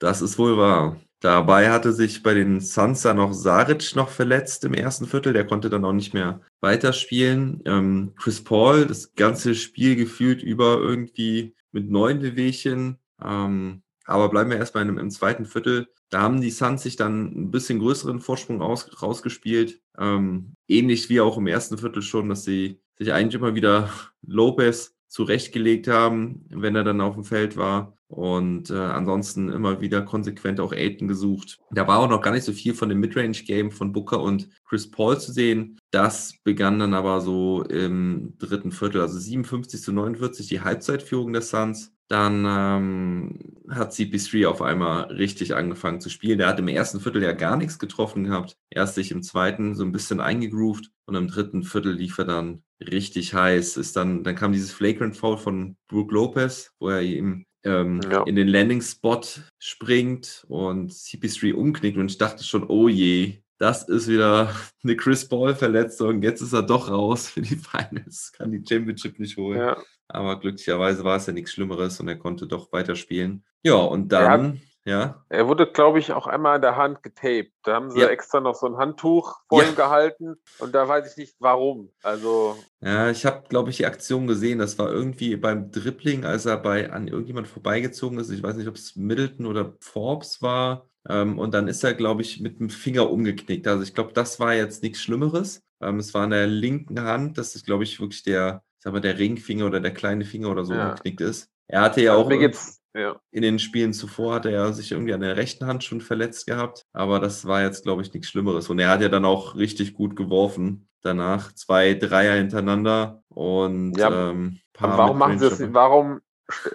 das 0.00 0.22
ist 0.22 0.38
wohl 0.38 0.56
wahr. 0.58 0.96
Dabei 1.26 1.72
hatte 1.72 1.92
sich 1.92 2.22
bei 2.22 2.34
den 2.34 2.60
Suns 2.60 3.02
ja 3.02 3.12
noch 3.12 3.32
Saric 3.32 3.96
noch 3.96 4.10
verletzt 4.10 4.62
im 4.64 4.74
ersten 4.74 5.06
Viertel. 5.06 5.32
Der 5.32 5.44
konnte 5.44 5.68
dann 5.68 5.84
auch 5.84 5.92
nicht 5.92 6.14
mehr 6.14 6.40
weiterspielen. 6.60 7.62
Ähm, 7.64 8.12
Chris 8.16 8.44
Paul, 8.44 8.86
das 8.86 9.12
ganze 9.16 9.56
Spiel 9.56 9.96
gefühlt 9.96 10.40
über 10.40 10.78
irgendwie 10.78 11.56
mit 11.72 11.90
neun 11.90 12.22
Wehwehchen. 12.22 12.98
Ähm, 13.20 13.82
aber 14.04 14.28
bleiben 14.28 14.50
wir 14.50 14.58
erstmal 14.58 14.88
im, 14.88 14.98
im 14.98 15.10
zweiten 15.10 15.46
Viertel. 15.46 15.88
Da 16.10 16.20
haben 16.20 16.40
die 16.40 16.52
Suns 16.52 16.84
sich 16.84 16.94
dann 16.94 17.24
ein 17.24 17.50
bisschen 17.50 17.80
größeren 17.80 18.20
Vorsprung 18.20 18.62
aus, 18.62 19.02
rausgespielt. 19.02 19.80
Ähm, 19.98 20.54
ähnlich 20.68 21.08
wie 21.08 21.20
auch 21.20 21.38
im 21.38 21.48
ersten 21.48 21.76
Viertel 21.76 22.02
schon, 22.02 22.28
dass 22.28 22.44
sie 22.44 22.80
sich 23.00 23.12
eigentlich 23.12 23.34
immer 23.34 23.56
wieder 23.56 23.90
Lopez 24.24 24.94
zurechtgelegt 25.08 25.88
haben, 25.88 26.46
wenn 26.50 26.76
er 26.76 26.84
dann 26.84 27.00
auf 27.00 27.14
dem 27.14 27.24
Feld 27.24 27.56
war. 27.56 27.95
Und 28.08 28.70
äh, 28.70 28.74
ansonsten 28.74 29.48
immer 29.48 29.80
wieder 29.80 30.02
konsequent 30.02 30.60
auch 30.60 30.72
Aiden 30.72 31.08
gesucht. 31.08 31.58
Da 31.72 31.88
war 31.88 31.98
auch 31.98 32.08
noch 32.08 32.20
gar 32.20 32.30
nicht 32.30 32.44
so 32.44 32.52
viel 32.52 32.74
von 32.74 32.88
dem 32.88 33.00
Midrange-Game 33.00 33.72
von 33.72 33.92
Booker 33.92 34.22
und 34.22 34.48
Chris 34.64 34.90
Paul 34.90 35.18
zu 35.18 35.32
sehen. 35.32 35.78
Das 35.90 36.34
begann 36.44 36.78
dann 36.78 36.94
aber 36.94 37.20
so 37.20 37.62
im 37.64 38.34
dritten 38.38 38.70
Viertel, 38.70 39.00
also 39.00 39.18
57 39.18 39.82
zu 39.82 39.92
49 39.92 40.46
die 40.46 40.60
Halbzeitführung 40.60 41.32
der 41.32 41.42
Suns. 41.42 41.92
Dann 42.08 42.44
ähm, 42.46 43.56
hat 43.68 43.92
CP3 43.92 44.46
auf 44.46 44.62
einmal 44.62 45.04
richtig 45.06 45.56
angefangen 45.56 46.00
zu 46.00 46.08
spielen. 46.08 46.38
Der 46.38 46.46
hat 46.46 46.60
im 46.60 46.68
ersten 46.68 47.00
Viertel 47.00 47.22
ja 47.22 47.32
gar 47.32 47.56
nichts 47.56 47.80
getroffen 47.80 48.24
gehabt. 48.24 48.56
Erst 48.70 48.94
sich 48.94 49.10
im 49.10 49.24
zweiten 49.24 49.74
so 49.74 49.84
ein 49.84 49.90
bisschen 49.90 50.20
eingegroovt 50.20 50.92
und 51.06 51.16
im 51.16 51.26
dritten 51.26 51.64
Viertel 51.64 51.94
lief 51.94 52.18
er 52.18 52.26
dann 52.26 52.62
richtig 52.80 53.34
heiß. 53.34 53.76
Ist 53.76 53.96
dann, 53.96 54.22
dann 54.22 54.36
kam 54.36 54.52
dieses 54.52 54.70
Flagrant 54.70 55.16
Foul 55.16 55.36
von 55.36 55.76
Brook 55.88 56.12
Lopez, 56.12 56.72
wo 56.78 56.90
er 56.90 57.02
ihm 57.02 57.45
ähm, 57.66 58.00
Ja. 58.10 58.22
in 58.24 58.36
den 58.36 58.48
Landing-Spot 58.48 59.20
springt 59.58 60.44
und 60.48 60.92
CP3 60.92 61.52
umknickt 61.54 61.98
und 61.98 62.10
ich 62.10 62.18
dachte 62.18 62.44
schon, 62.44 62.64
oh 62.68 62.88
je, 62.88 63.42
das 63.58 63.88
ist 63.88 64.08
wieder 64.08 64.50
eine 64.84 64.96
Chris 64.96 65.28
Paul-Verletzung. 65.28 66.22
Jetzt 66.22 66.40
ist 66.42 66.52
er 66.52 66.62
doch 66.62 66.90
raus 66.90 67.28
für 67.28 67.42
die 67.42 67.56
Finals, 67.56 68.32
kann 68.32 68.52
die 68.52 68.62
Championship 68.66 69.18
nicht 69.18 69.36
holen. 69.36 69.58
Ja. 69.58 69.76
Aber 70.08 70.38
glücklicherweise 70.38 71.02
war 71.04 71.16
es 71.16 71.26
ja 71.26 71.32
nichts 71.32 71.52
Schlimmeres 71.52 71.98
und 71.98 72.06
er 72.08 72.16
konnte 72.16 72.46
doch 72.46 72.70
weiterspielen. 72.72 73.44
Ja, 73.64 73.74
und 73.74 74.12
dann, 74.12 74.54
ja, 74.54 74.60
Er 74.86 75.48
wurde, 75.48 75.66
glaube 75.66 75.98
ich, 75.98 76.12
auch 76.12 76.26
einmal 76.26 76.56
an 76.56 76.62
der 76.62 76.76
Hand 76.76 77.02
getaped. 77.02 77.52
Da 77.64 77.74
haben 77.74 77.90
sie 77.90 78.00
Ja. 78.00 78.08
extra 78.08 78.40
noch 78.40 78.54
so 78.54 78.66
ein 78.66 78.76
Handtuch 78.76 79.36
vor 79.48 79.62
Ja. 79.62 79.68
ihm 79.68 79.74
gehalten 79.74 80.36
und 80.60 80.74
da 80.74 80.86
weiß 80.86 81.10
ich 81.10 81.16
nicht 81.16 81.36
warum. 81.40 81.90
Also, 82.02 82.56
ja, 82.80 83.10
ich 83.10 83.26
habe, 83.26 83.42
glaube 83.48 83.70
ich, 83.70 83.78
die 83.78 83.86
Aktion 83.86 84.26
gesehen. 84.26 84.58
Das 84.60 84.78
war 84.78 84.90
irgendwie 84.90 85.36
beim 85.36 85.72
Dribbling, 85.72 86.24
als 86.24 86.46
er 86.46 86.56
bei 86.58 86.92
an 86.92 87.08
irgendjemand 87.08 87.48
vorbeigezogen 87.48 88.18
ist. 88.18 88.30
Ich 88.30 88.42
weiß 88.42 88.56
nicht, 88.56 88.68
ob 88.68 88.76
es 88.76 88.94
Middleton 88.94 89.46
oder 89.46 89.74
Forbes 89.80 90.40
war. 90.40 90.88
Ähm, 91.08 91.38
und 91.38 91.52
dann 91.54 91.68
ist 91.68 91.82
er, 91.84 91.94
glaube 91.94 92.22
ich, 92.22 92.40
mit 92.40 92.58
dem 92.60 92.70
Finger 92.70 93.10
umgeknickt. 93.10 93.66
Also 93.66 93.82
ich 93.82 93.94
glaube, 93.94 94.12
das 94.12 94.38
war 94.40 94.54
jetzt 94.54 94.82
nichts 94.82 95.00
Schlimmeres. 95.00 95.62
Ähm, 95.80 95.98
es 95.98 96.14
war 96.14 96.22
an 96.22 96.30
der 96.30 96.46
linken 96.46 97.00
Hand, 97.00 97.38
dass 97.38 97.54
es, 97.54 97.64
glaube 97.64 97.84
ich, 97.84 98.00
wirklich 98.00 98.22
der, 98.22 98.62
ich 98.78 98.82
sag 98.84 98.92
mal, 98.92 99.00
der 99.00 99.18
Ringfinger 99.18 99.66
oder 99.66 99.80
der 99.80 99.92
kleine 99.94 100.24
Finger 100.24 100.50
oder 100.50 100.64
so 100.64 100.74
Ja. 100.74 100.90
umgeknickt 100.90 101.20
ist. 101.20 101.48
Er 101.68 101.80
hatte 101.82 102.00
ja 102.02 102.12
also 102.12 102.24
auch 102.24 102.28
mir 102.28 102.38
geht's, 102.38 102.80
ja. 102.96 103.20
in 103.30 103.42
den 103.42 103.58
Spielen 103.58 103.92
zuvor 103.92 104.34
hat 104.34 104.46
er 104.46 104.52
ja 104.52 104.72
sich 104.72 104.92
irgendwie 104.92 105.12
an 105.14 105.20
der 105.20 105.36
rechten 105.36 105.66
Hand 105.66 105.84
schon 105.84 106.00
verletzt 106.00 106.46
gehabt, 106.46 106.82
aber 106.92 107.20
das 107.20 107.46
war 107.46 107.62
jetzt, 107.62 107.84
glaube 107.84 108.02
ich, 108.02 108.12
nichts 108.12 108.28
Schlimmeres. 108.28 108.68
Und 108.70 108.78
er 108.78 108.88
hat 108.90 109.02
ja 109.02 109.08
dann 109.08 109.24
auch 109.24 109.54
richtig 109.56 109.94
gut 109.94 110.16
geworfen. 110.16 110.88
Danach 111.02 111.52
zwei 111.52 111.94
Dreier 111.94 112.34
hintereinander 112.36 113.22
und 113.28 113.96
Ja, 113.96 114.30
ähm, 114.30 114.58
Aber 114.78 114.98
warum 114.98 115.18
machen 115.18 115.38
sie 115.38 115.48
das 115.48 115.72
warum 115.72 116.20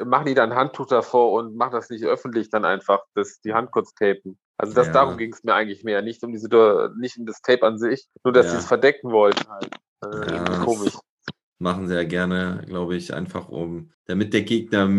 machen 0.06 0.26
die 0.26 0.34
dann 0.34 0.52
ein 0.52 0.58
Handtuch 0.58 0.88
davor 0.88 1.32
und 1.34 1.56
machen 1.56 1.72
das 1.72 1.90
nicht 1.90 2.04
öffentlich 2.04 2.50
dann 2.50 2.66
einfach, 2.66 3.00
das, 3.16 3.40
die 3.42 3.54
Hand 3.54 3.72
kurz 3.72 3.94
tapen? 3.94 4.38
Also 4.58 4.74
das, 4.74 4.88
Ja. 4.88 4.94
darum 4.94 5.18
ging 5.18 5.34
es 5.34 5.44
mir 5.44 5.54
eigentlich 5.56 5.84
mehr, 5.84 6.02
nicht 6.02 6.24
um 6.24 6.32
diese, 6.32 6.48
nicht 7.00 7.18
um 7.18 7.26
das 7.26 7.42
Tape 7.42 7.66
an 7.66 7.78
sich, 7.78 8.06
nur 8.24 8.32
dass 8.34 8.46
Ja. 8.48 8.52
sie 8.54 8.58
es 8.60 8.66
verdecken 8.66 9.12
wollten 9.12 9.50
halt. 9.50 9.66
Äh, 10.04 10.08
irgendwie 10.08 10.46
das- 10.46 10.60
komisch. 10.62 10.94
Machen 11.62 11.90
ja 11.90 12.04
gerne, 12.04 12.64
glaube 12.68 12.96
ich, 12.96 13.14
einfach 13.14 13.50
um, 13.50 13.92
damit 14.06 14.34
der 14.34 14.42
Gegner 14.42 14.90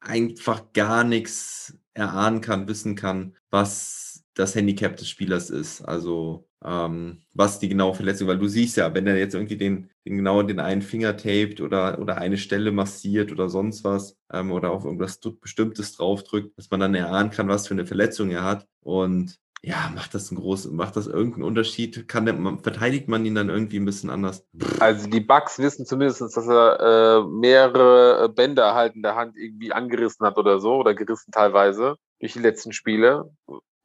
einfach 0.00 0.72
gar 0.72 1.04
nichts 1.04 1.78
erahnen 1.94 2.40
kann, 2.40 2.68
wissen 2.68 2.94
kann, 2.94 3.36
was 3.50 4.24
das 4.34 4.54
Handicap 4.54 4.96
des 4.96 5.08
Spielers 5.08 5.50
ist. 5.50 5.82
Also 5.82 6.48
ähm, 6.64 7.18
was 7.34 7.58
die 7.58 7.68
genaue 7.68 7.94
Verletzung, 7.94 8.28
weil 8.28 8.38
du 8.38 8.48
siehst 8.48 8.76
ja, 8.76 8.94
wenn 8.94 9.06
er 9.06 9.18
jetzt 9.18 9.34
irgendwie 9.34 9.56
den, 9.56 9.90
den 10.06 10.16
genau 10.16 10.42
den 10.42 10.60
einen 10.60 10.82
Finger 10.82 11.16
taped 11.16 11.60
oder, 11.60 11.98
oder 11.98 12.18
eine 12.18 12.38
Stelle 12.38 12.72
massiert 12.72 13.32
oder 13.32 13.48
sonst 13.48 13.84
was 13.84 14.16
ähm, 14.32 14.52
oder 14.52 14.70
auf 14.70 14.84
irgendwas 14.84 15.20
Bestimmtes 15.40 15.96
draufdrückt, 15.96 16.56
dass 16.56 16.70
man 16.70 16.80
dann 16.80 16.94
erahnen 16.94 17.30
kann, 17.30 17.48
was 17.48 17.66
für 17.66 17.74
eine 17.74 17.86
Verletzung 17.86 18.30
er 18.30 18.44
hat. 18.44 18.66
Und 18.80 19.38
ja, 19.64 19.92
macht 19.94 20.12
das 20.12 20.30
einen 20.30 20.40
großen, 20.40 20.74
macht 20.74 20.96
das 20.96 21.06
irgendeinen 21.06 21.44
Unterschied? 21.44 22.08
Kann 22.08 22.26
der, 22.26 22.34
verteidigt 22.62 23.08
man 23.08 23.24
ihn 23.24 23.36
dann 23.36 23.48
irgendwie 23.48 23.78
ein 23.78 23.84
bisschen 23.84 24.10
anders? 24.10 24.44
Also 24.80 25.08
die 25.08 25.20
Bugs 25.20 25.58
wissen 25.60 25.86
zumindest, 25.86 26.20
dass 26.20 26.36
er 26.48 26.80
äh, 26.80 27.22
mehrere 27.28 28.28
Bänder 28.28 28.74
halt 28.74 28.96
in 28.96 29.02
der 29.02 29.14
Hand 29.14 29.36
irgendwie 29.36 29.72
angerissen 29.72 30.26
hat 30.26 30.36
oder 30.36 30.58
so, 30.58 30.74
oder 30.74 30.94
gerissen 30.94 31.30
teilweise 31.30 31.94
durch 32.18 32.32
die 32.32 32.40
letzten 32.40 32.72
Spiele. 32.72 33.30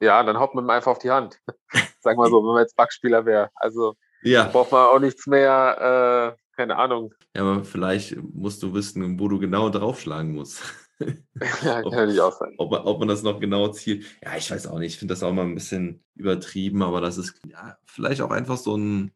Ja, 0.02 0.24
dann 0.24 0.40
haut 0.40 0.56
man 0.56 0.66
ihm 0.66 0.70
einfach 0.72 0.92
auf 0.92 1.00
die 1.00 1.12
Hand. 1.12 1.40
Sagen 2.02 2.20
wir 2.20 2.30
so, 2.30 2.42
wenn 2.42 2.54
man 2.54 2.62
jetzt 2.64 2.76
Bugspieler 2.76 3.26
wäre. 3.26 3.50
Also 3.54 3.94
Ja, 4.24 4.46
braucht 4.46 4.72
man 4.72 4.88
auch 4.88 5.00
nichts 5.00 5.28
mehr, 5.28 6.36
äh, 6.36 6.56
keine 6.56 6.78
Ahnung. 6.78 7.14
ja, 7.36 7.44
aber 7.44 7.64
vielleicht 7.64 8.18
musst 8.34 8.64
du 8.64 8.74
wissen, 8.74 9.20
wo 9.20 9.28
du 9.28 9.38
genau 9.38 9.70
draufschlagen 9.70 10.34
musst. 10.34 10.64
ja, 11.64 11.82
kann 11.82 11.92
natürlich 11.92 12.22
auch 12.22 12.38
sein. 12.38 12.54
ob, 12.58 12.72
man- 12.72 12.82
ob 12.82 13.00
man 13.00 13.08
das 13.08 13.24
noch 13.24 13.40
genau 13.40 13.68
zielt. 13.70 14.06
Ja, 14.24 14.36
ich 14.38 14.50
weiß 14.50 14.68
auch 14.68 14.80
nicht. 14.80 14.94
Ich 14.94 15.00
finde 15.00 15.14
das 15.14 15.24
auch 15.24 15.34
mal 15.34 15.46
ein 15.46 15.56
bisschen 15.56 16.04
übertrieben, 16.16 16.82
aber 16.84 17.02
das 17.02 17.18
ist 17.18 17.36
ja, 17.48 17.78
vielleicht 17.86 18.22
auch 18.22 18.32
einfach 18.32 18.58
so 18.58 18.76
ein 18.78 19.12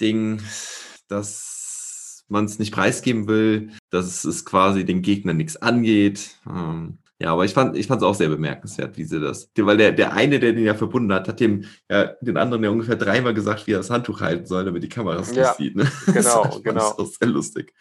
Ding, 0.00 0.40
dass 1.08 2.24
man 2.28 2.44
es 2.46 2.58
nicht 2.58 2.72
preisgeben 2.72 3.28
will, 3.28 3.70
dass 3.90 4.24
es 4.24 4.44
quasi 4.44 4.84
den 4.84 5.02
Gegner 5.02 5.32
nichts 5.34 5.56
angeht. 5.56 6.38
Ähm, 6.48 6.98
ja, 7.18 7.32
aber 7.32 7.44
ich 7.44 7.52
fand 7.54 7.76
ich 7.76 7.88
es 7.88 8.02
auch 8.02 8.14
sehr 8.14 8.28
bemerkenswert, 8.30 8.96
wie 8.96 9.04
sie 9.04 9.20
das. 9.20 9.50
Weil 9.56 9.76
der, 9.76 9.92
der 9.92 10.12
eine, 10.14 10.40
der 10.40 10.52
den 10.54 10.64
ja 10.64 10.74
verbunden 10.74 11.12
hat, 11.12 11.28
hat 11.28 11.38
dem 11.40 11.64
ja, 11.88 12.06
den 12.20 12.36
anderen 12.36 12.64
ja 12.64 12.70
ungefähr 12.70 12.96
dreimal 12.96 13.32
gesagt, 13.34 13.66
wie 13.66 13.72
er 13.72 13.78
das 13.78 13.90
Handtuch 13.90 14.20
halten 14.20 14.46
soll, 14.46 14.64
damit 14.64 14.82
die 14.82 14.88
Kamera 14.88 15.20
es 15.20 15.32
Ja, 15.34 15.42
nicht 15.42 15.56
sieht. 15.56 15.76
Ne? 15.76 15.90
genau, 16.06 16.44
das 16.44 16.62
genau. 16.62 16.92
Ich 16.92 16.98
auch 16.98 17.06
sehr 17.06 17.28
lustig. 17.28 17.72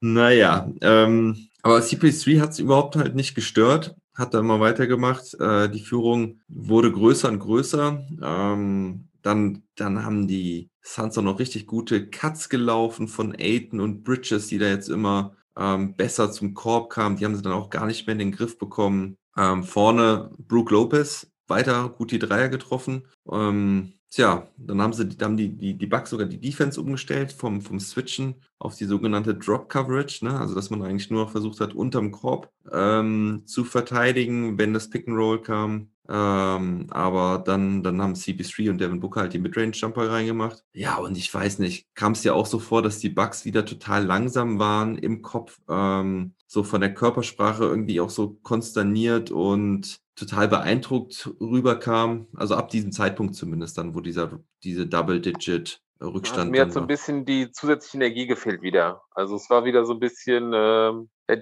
Naja, 0.00 0.70
ähm, 0.82 1.48
aber 1.66 1.80
CP3 1.80 2.40
hat 2.40 2.50
es 2.50 2.60
überhaupt 2.60 2.94
halt 2.94 3.16
nicht 3.16 3.34
gestört, 3.34 3.96
hat 4.14 4.34
da 4.34 4.38
immer 4.38 4.60
weitergemacht. 4.60 5.34
Äh, 5.40 5.68
die 5.68 5.80
Führung 5.80 6.38
wurde 6.46 6.92
größer 6.92 7.28
und 7.28 7.40
größer. 7.40 8.06
Ähm, 8.22 9.08
dann, 9.22 9.64
dann 9.74 10.04
haben 10.04 10.28
die 10.28 10.70
Suns 10.80 11.18
auch 11.18 11.24
noch 11.24 11.40
richtig 11.40 11.66
gute 11.66 12.08
Cuts 12.08 12.50
gelaufen 12.50 13.08
von 13.08 13.34
Aiton 13.36 13.80
und 13.80 14.04
Bridges, 14.04 14.46
die 14.46 14.58
da 14.58 14.68
jetzt 14.68 14.88
immer 14.88 15.34
ähm, 15.58 15.96
besser 15.96 16.30
zum 16.30 16.54
Korb 16.54 16.88
kamen. 16.88 17.16
Die 17.16 17.24
haben 17.24 17.34
sie 17.34 17.42
dann 17.42 17.52
auch 17.52 17.68
gar 17.68 17.86
nicht 17.86 18.06
mehr 18.06 18.12
in 18.12 18.20
den 18.20 18.30
Griff 18.30 18.58
bekommen. 18.58 19.16
Ähm, 19.36 19.64
vorne 19.64 20.30
Brook 20.38 20.70
Lopez 20.70 21.26
weiter 21.48 21.88
gut 21.88 22.12
die 22.12 22.20
Dreier 22.20 22.48
getroffen. 22.48 23.08
Ähm, 23.28 23.94
tja, 24.16 24.48
dann 24.56 24.80
haben 24.80 24.94
sie, 24.94 25.06
dann 25.08 25.32
haben 25.32 25.36
die, 25.36 25.50
die, 25.50 25.74
die 25.74 25.86
Bucks 25.86 26.10
sogar 26.10 26.26
die 26.26 26.40
Defense 26.40 26.80
umgestellt 26.80 27.32
vom, 27.32 27.60
vom 27.60 27.78
Switchen 27.78 28.36
auf 28.58 28.74
die 28.74 28.86
sogenannte 28.86 29.34
Drop 29.34 29.68
Coverage, 29.68 30.24
ne? 30.24 30.40
also 30.40 30.54
dass 30.54 30.70
man 30.70 30.82
eigentlich 30.82 31.10
nur 31.10 31.24
noch 31.24 31.30
versucht 31.30 31.60
hat, 31.60 31.74
unterm 31.74 32.12
Korb 32.12 32.50
ähm, 32.72 33.42
zu 33.44 33.64
verteidigen, 33.64 34.58
wenn 34.58 34.72
das 34.72 34.88
Pick 34.88 35.06
and 35.06 35.18
Roll 35.18 35.42
kam. 35.42 35.90
Ähm, 36.08 36.86
aber 36.90 37.42
dann, 37.44 37.82
dann 37.82 38.00
haben 38.00 38.14
CP3 38.14 38.70
und 38.70 38.80
Devin 38.80 39.00
Booker 39.00 39.22
halt 39.22 39.34
die 39.34 39.38
Midrange-Jumper 39.38 40.08
reingemacht. 40.10 40.64
Ja, 40.72 40.96
und 40.96 41.18
ich 41.18 41.32
weiß 41.34 41.58
nicht, 41.58 41.88
kam 41.94 42.12
es 42.12 42.24
ja 42.24 42.32
auch 42.32 42.46
so 42.46 42.58
vor, 42.58 42.80
dass 42.80 43.00
die 43.00 43.10
Bucks 43.10 43.44
wieder 43.44 43.66
total 43.66 44.06
langsam 44.06 44.58
waren 44.58 44.96
im 44.96 45.20
Kopf, 45.20 45.60
ähm, 45.68 46.32
so 46.46 46.62
von 46.62 46.80
der 46.80 46.94
Körpersprache 46.94 47.64
irgendwie 47.64 48.00
auch 48.00 48.10
so 48.10 48.38
konsterniert 48.42 49.30
und 49.30 50.00
total 50.16 50.48
beeindruckt 50.48 51.30
rüberkam. 51.40 52.26
Also 52.34 52.54
ab 52.56 52.68
diesem 52.70 52.90
Zeitpunkt 52.92 53.34
zumindest 53.34 53.78
dann, 53.78 53.94
wo 53.94 54.00
dieser, 54.00 54.40
diese 54.64 54.86
Double-Digit 54.86 55.80
Hat 56.00 56.08
Rückstand 56.14 56.50
mir 56.50 56.62
hat 56.62 56.72
so 56.72 56.80
ein 56.80 56.86
bisschen 56.86 57.24
die 57.24 57.50
zusätzliche 57.52 57.98
Energie 57.98 58.26
gefehlt 58.26 58.62
wieder. 58.62 59.02
Also 59.12 59.36
es 59.36 59.48
war 59.50 59.64
wieder 59.64 59.84
so 59.84 59.92
ein 59.92 60.00
bisschen, 60.00 60.52
äh, 60.52 60.92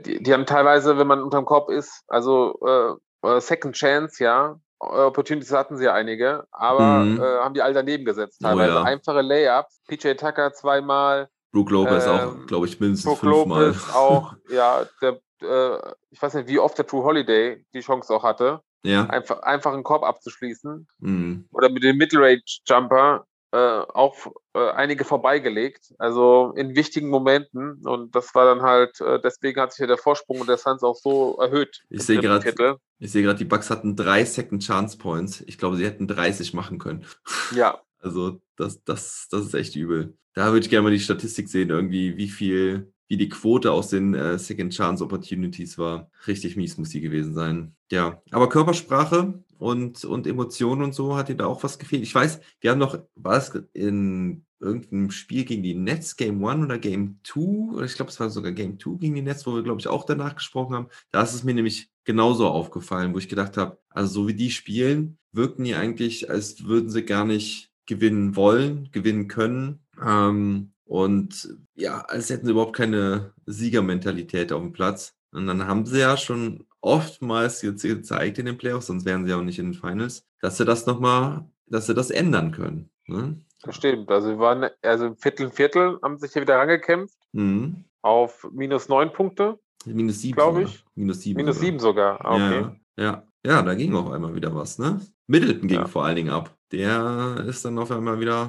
die, 0.04 0.22
die 0.22 0.32
haben 0.32 0.46
teilweise, 0.46 0.98
wenn 0.98 1.06
man 1.06 1.22
unterm 1.22 1.44
Korb 1.44 1.70
ist, 1.70 2.02
also 2.08 2.58
äh, 2.66 3.28
äh, 3.28 3.40
Second 3.40 3.74
Chance, 3.76 4.22
ja, 4.22 4.56
äh, 4.80 4.84
Opportunities 4.84 5.52
hatten 5.52 5.76
sie 5.76 5.84
ja 5.84 5.94
einige, 5.94 6.44
aber 6.50 7.04
Mhm. 7.04 7.20
äh, 7.20 7.38
haben 7.38 7.54
die 7.54 7.62
all 7.62 7.72
daneben 7.72 8.04
gesetzt. 8.04 8.40
Oh 8.42 8.48
Teilweise 8.48 8.74
ja. 8.74 8.82
einfache 8.82 9.22
Layups, 9.22 9.82
PJ 9.88 10.14
Tucker 10.14 10.52
zweimal, 10.52 11.28
Brook 11.52 11.70
Lopez 11.70 12.06
auch, 12.08 12.32
ähm, 12.34 12.46
glaube 12.46 12.66
ich, 12.66 12.80
mindestens 12.80 13.18
Brook 13.18 13.20
fünfmal. 13.20 13.66
Lopez 13.66 13.94
auch, 13.94 14.34
ja, 14.50 14.84
der, 15.00 15.20
äh, 15.44 15.78
ich 16.10 16.20
weiß 16.20 16.34
nicht, 16.34 16.48
wie 16.48 16.58
oft 16.58 16.76
der 16.78 16.86
True 16.86 17.04
Holiday 17.04 17.64
die 17.74 17.80
Chance 17.80 18.12
auch 18.14 18.22
hatte, 18.24 18.60
Ja. 18.84 19.06
einfach, 19.06 19.40
einfach 19.42 19.72
einen 19.72 19.82
Korb 19.84 20.02
abzuschließen 20.02 20.86
Mhm. 21.00 21.46
oder 21.52 21.68
mit 21.70 21.82
dem 21.84 21.96
Middle-Range-Jumper 21.96 23.26
äh, 23.52 23.56
auch 23.94 24.16
äh, 24.54 24.70
einige 24.70 25.04
vorbeigelegt, 25.04 25.94
also 25.98 26.52
in 26.56 26.74
wichtigen 26.74 27.08
Momenten. 27.08 27.86
Und 27.86 28.12
das 28.16 28.34
war 28.34 28.46
dann 28.46 28.62
halt, 28.62 29.00
äh, 29.00 29.20
deswegen 29.22 29.60
hat 29.60 29.70
sich 29.72 29.78
ja 29.80 29.86
der 29.86 29.96
Vorsprung 29.98 30.44
der 30.44 30.56
Suns 30.56 30.82
auch 30.82 30.96
so 30.96 31.36
erhöht. 31.40 31.84
Ich 31.88 32.02
sehe 32.02 32.20
gerade-. 32.20 32.78
Ich 32.98 33.12
sehe 33.12 33.22
gerade, 33.22 33.38
die 33.38 33.44
Bucks 33.44 33.70
hatten 33.70 33.94
drei 33.94 34.24
Second 34.24 34.62
Chance 34.64 34.98
Points. 34.98 35.40
Ich 35.46 35.56
glaube, 35.58 35.76
sie 35.76 35.84
hätten 35.84 36.08
30 36.08 36.52
machen 36.54 36.78
können. 36.78 37.06
Ja, 37.54 37.80
Also, 38.00 38.40
das, 38.56 38.82
das, 38.84 39.28
das 39.30 39.46
ist 39.46 39.54
echt 39.54 39.76
übel. 39.76 40.16
Da 40.34 40.46
würde 40.52 40.60
ich 40.64 40.70
gerne 40.70 40.82
mal 40.82 40.90
die 40.90 40.98
Statistik 41.00 41.48
sehen, 41.48 41.70
irgendwie, 41.70 42.16
wie 42.16 42.28
viel, 42.28 42.92
wie 43.08 43.16
die 43.16 43.28
Quote 43.28 43.72
aus 43.72 43.88
den 43.88 44.14
äh, 44.14 44.38
Second 44.38 44.72
Chance 44.72 45.04
Opportunities 45.04 45.78
war. 45.78 46.10
Richtig 46.26 46.56
mies 46.56 46.78
muss 46.78 46.90
die 46.90 47.00
gewesen 47.00 47.34
sein. 47.34 47.74
Ja, 47.90 48.22
aber 48.30 48.48
Körpersprache 48.48 49.44
und, 49.58 50.04
und 50.04 50.26
Emotionen 50.26 50.82
und 50.82 50.94
so 50.94 51.16
hat 51.16 51.28
dir 51.28 51.36
da 51.36 51.46
auch 51.46 51.62
was 51.62 51.78
gefehlt. 51.78 52.02
Ich 52.02 52.14
weiß, 52.14 52.40
wir 52.60 52.70
haben 52.70 52.78
noch, 52.78 52.98
war 53.14 53.36
es 53.36 53.50
in 53.72 54.44
irgendeinem 54.60 55.10
Spiel 55.10 55.44
gegen 55.44 55.62
die 55.62 55.74
Nets, 55.74 56.16
Game 56.16 56.44
1 56.44 56.64
oder 56.64 56.78
Game 56.78 57.18
2, 57.24 57.40
oder 57.74 57.84
ich 57.84 57.94
glaube, 57.94 58.10
es 58.10 58.18
war 58.18 58.30
sogar 58.30 58.52
Game 58.52 58.78
2 58.78 58.98
gegen 58.98 59.14
die 59.14 59.22
Nets, 59.22 59.46
wo 59.46 59.54
wir, 59.54 59.62
glaube 59.62 59.80
ich, 59.80 59.88
auch 59.88 60.04
danach 60.04 60.36
gesprochen 60.36 60.74
haben. 60.74 60.88
Da 61.10 61.22
ist 61.22 61.34
es 61.34 61.44
mir 61.44 61.54
nämlich 61.54 61.90
genauso 62.04 62.48
aufgefallen, 62.48 63.14
wo 63.14 63.18
ich 63.18 63.28
gedacht 63.28 63.56
habe, 63.56 63.78
also 63.90 64.22
so 64.22 64.28
wie 64.28 64.34
die 64.34 64.50
spielen, 64.50 65.18
wirken 65.32 65.64
die 65.64 65.74
eigentlich, 65.74 66.30
als 66.30 66.64
würden 66.64 66.90
sie 66.90 67.04
gar 67.04 67.24
nicht 67.24 67.70
gewinnen 67.86 68.36
wollen, 68.36 68.88
gewinnen 68.92 69.28
können. 69.28 69.80
Ähm, 70.02 70.72
und 70.84 71.56
ja, 71.74 72.00
als 72.02 72.30
hätten 72.30 72.46
sie 72.46 72.52
überhaupt 72.52 72.76
keine 72.76 73.32
Siegermentalität 73.46 74.52
auf 74.52 74.62
dem 74.62 74.72
Platz. 74.72 75.14
Und 75.32 75.46
dann 75.46 75.66
haben 75.66 75.84
sie 75.86 75.98
ja 76.00 76.16
schon 76.16 76.64
oftmals 76.80 77.62
jetzt 77.62 77.82
gezeigt 77.82 78.38
in 78.38 78.46
den 78.46 78.58
Playoffs, 78.58 78.86
sonst 78.86 79.04
wären 79.04 79.24
sie 79.24 79.30
ja 79.30 79.38
auch 79.38 79.42
nicht 79.42 79.58
in 79.58 79.72
den 79.72 79.74
Finals, 79.74 80.24
dass 80.40 80.58
sie 80.58 80.64
das 80.64 80.86
nochmal, 80.86 81.48
dass 81.66 81.86
sie 81.86 81.94
das 81.94 82.10
ändern 82.10 82.52
können. 82.52 82.90
Ne? 83.06 83.40
das 83.62 83.76
stimmt. 83.76 84.10
Also 84.10 84.28
wir 84.28 84.38
waren, 84.38 84.68
also 84.82 85.06
im 85.06 85.16
Viertel, 85.16 85.50
Viertel 85.50 85.98
haben 86.02 86.18
sich 86.18 86.32
hier 86.32 86.42
wieder 86.42 86.56
rangekämpft 86.58 87.16
Mhm. 87.32 87.84
auf 88.02 88.46
minus 88.52 88.88
neun 88.88 89.12
Punkte, 89.12 89.58
Minus 89.86 90.20
sieben. 90.20 90.36
Glaub 90.36 90.54
sogar. 90.54 90.68
ich. 90.68 90.84
Minus 90.94 91.20
sieben. 91.22 91.36
minus 91.38 91.56
sogar. 91.56 91.66
sieben 91.66 91.78
sogar. 91.78 92.24
Ah, 92.24 92.34
Okay. 92.34 92.76
Ja, 92.96 93.04
ja. 93.04 93.26
Ja, 93.46 93.62
da 93.62 93.74
ging 93.74 93.94
auf 93.94 94.10
einmal 94.10 94.34
wieder 94.34 94.54
was, 94.54 94.78
ne? 94.78 95.00
Middleton 95.26 95.68
ging 95.68 95.80
Ja. 95.80 95.86
vor 95.86 96.04
allen 96.06 96.16
Dingen 96.16 96.30
ab. 96.30 96.56
Der 96.72 97.44
ist 97.46 97.64
dann 97.64 97.78
auf 97.78 97.90
einmal 97.90 98.18
wieder 98.20 98.46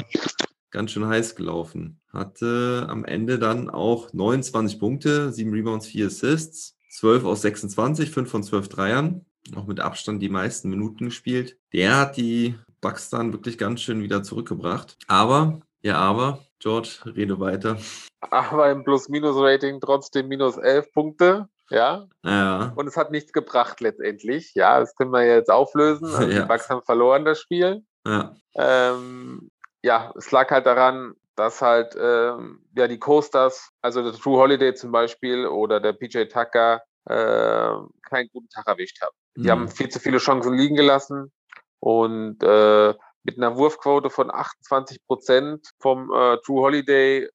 ganz 0.76 0.92
schön 0.92 1.08
heiß 1.08 1.36
gelaufen. 1.36 2.02
Hatte 2.12 2.86
am 2.90 3.06
Ende 3.06 3.40
dann 3.40 3.70
auch 3.70 4.12
29 4.12 4.78
Punkte, 4.78 5.32
7 5.32 5.52
Rebounds, 5.54 5.88
4 5.88 6.08
Assists, 6.08 6.78
12 6.90 7.24
aus 7.24 7.42
26, 7.44 8.12
5 8.12 8.30
von 8.30 8.44
12 8.44 8.68
Dreiern. 8.68 9.26
Auch 9.56 9.68
mit 9.68 9.80
Abstand 9.80 10.22
die 10.22 10.30
meisten 10.30 10.70
Minuten 10.70 11.06
gespielt. 11.06 11.58
Der 11.72 11.98
hat 11.98 12.18
die 12.18 12.56
Bucks 12.82 13.10
dann 13.10 13.32
wirklich 13.32 13.58
ganz 13.58 13.82
schön 13.82 14.02
wieder 14.02 14.22
zurückgebracht. 14.22 14.98
Aber, 15.08 15.62
ja, 15.82 15.96
aber, 15.98 16.40
George, 16.60 17.00
rede 17.06 17.40
weiter. 17.40 17.78
Aber 18.20 18.70
im 18.70 18.84
Plus-Minus-Rating 18.84 19.80
trotzdem 19.80 20.28
minus 20.28 20.58
elf 20.58 20.92
Punkte. 20.92 21.48
Ja, 21.70 22.08
Ja, 22.24 22.74
und 22.76 22.88
es 22.88 22.98
hat 22.98 23.12
nichts 23.12 23.32
gebracht 23.32 23.80
letztendlich. 23.80 24.54
Ja, 24.56 24.80
das 24.80 24.94
können 24.96 25.12
wir 25.12 25.26
jetzt 25.26 25.50
auflösen. 25.50 26.06
Also 26.08 26.28
Ja. 26.30 26.42
Die 26.42 26.48
Bucks 26.48 26.70
haben 26.70 26.84
verloren 26.84 27.24
das 27.24 27.40
Spiel. 27.40 27.84
ja, 28.06 28.36
Ähm, 28.56 29.50
ja, 29.86 30.12
es 30.18 30.32
lag 30.32 30.50
halt 30.50 30.66
daran, 30.66 31.14
dass 31.36 31.62
halt 31.62 31.96
ähm, 31.96 32.66
ja 32.76 32.88
die 32.88 32.98
Coasters, 32.98 33.70
also 33.82 34.02
der 34.02 34.14
True 34.14 34.38
Holiday 34.40 34.74
zum 34.74 34.92
Beispiel 34.92 35.46
oder 35.46 35.80
der 35.80 35.94
PJ 35.94 36.26
Tucker, 36.26 36.82
äh, 37.06 37.70
keinen 38.10 38.30
guten 38.34 38.50
Tag 38.50 38.68
erwischt 38.68 39.00
haben. 39.04 39.16
Die 39.36 39.42
Mhm. 39.44 39.50
haben 39.52 39.68
viel 39.68 39.90
zu 39.90 40.00
viele 40.00 40.18
Chancen 40.18 40.56
liegen 40.56 40.76
gelassen 40.76 41.32
und 41.80 42.42
äh, 42.42 42.96
mit 43.26 43.38
einer 43.38 43.58
Wurfquote 43.58 44.10
von 44.10 44.32
28 44.32 45.00
Prozent 45.08 45.68
vom 45.80 46.12
äh, 46.14 46.38
True 46.46 46.62
Holiday, 46.62 47.24
äh, 47.24 47.30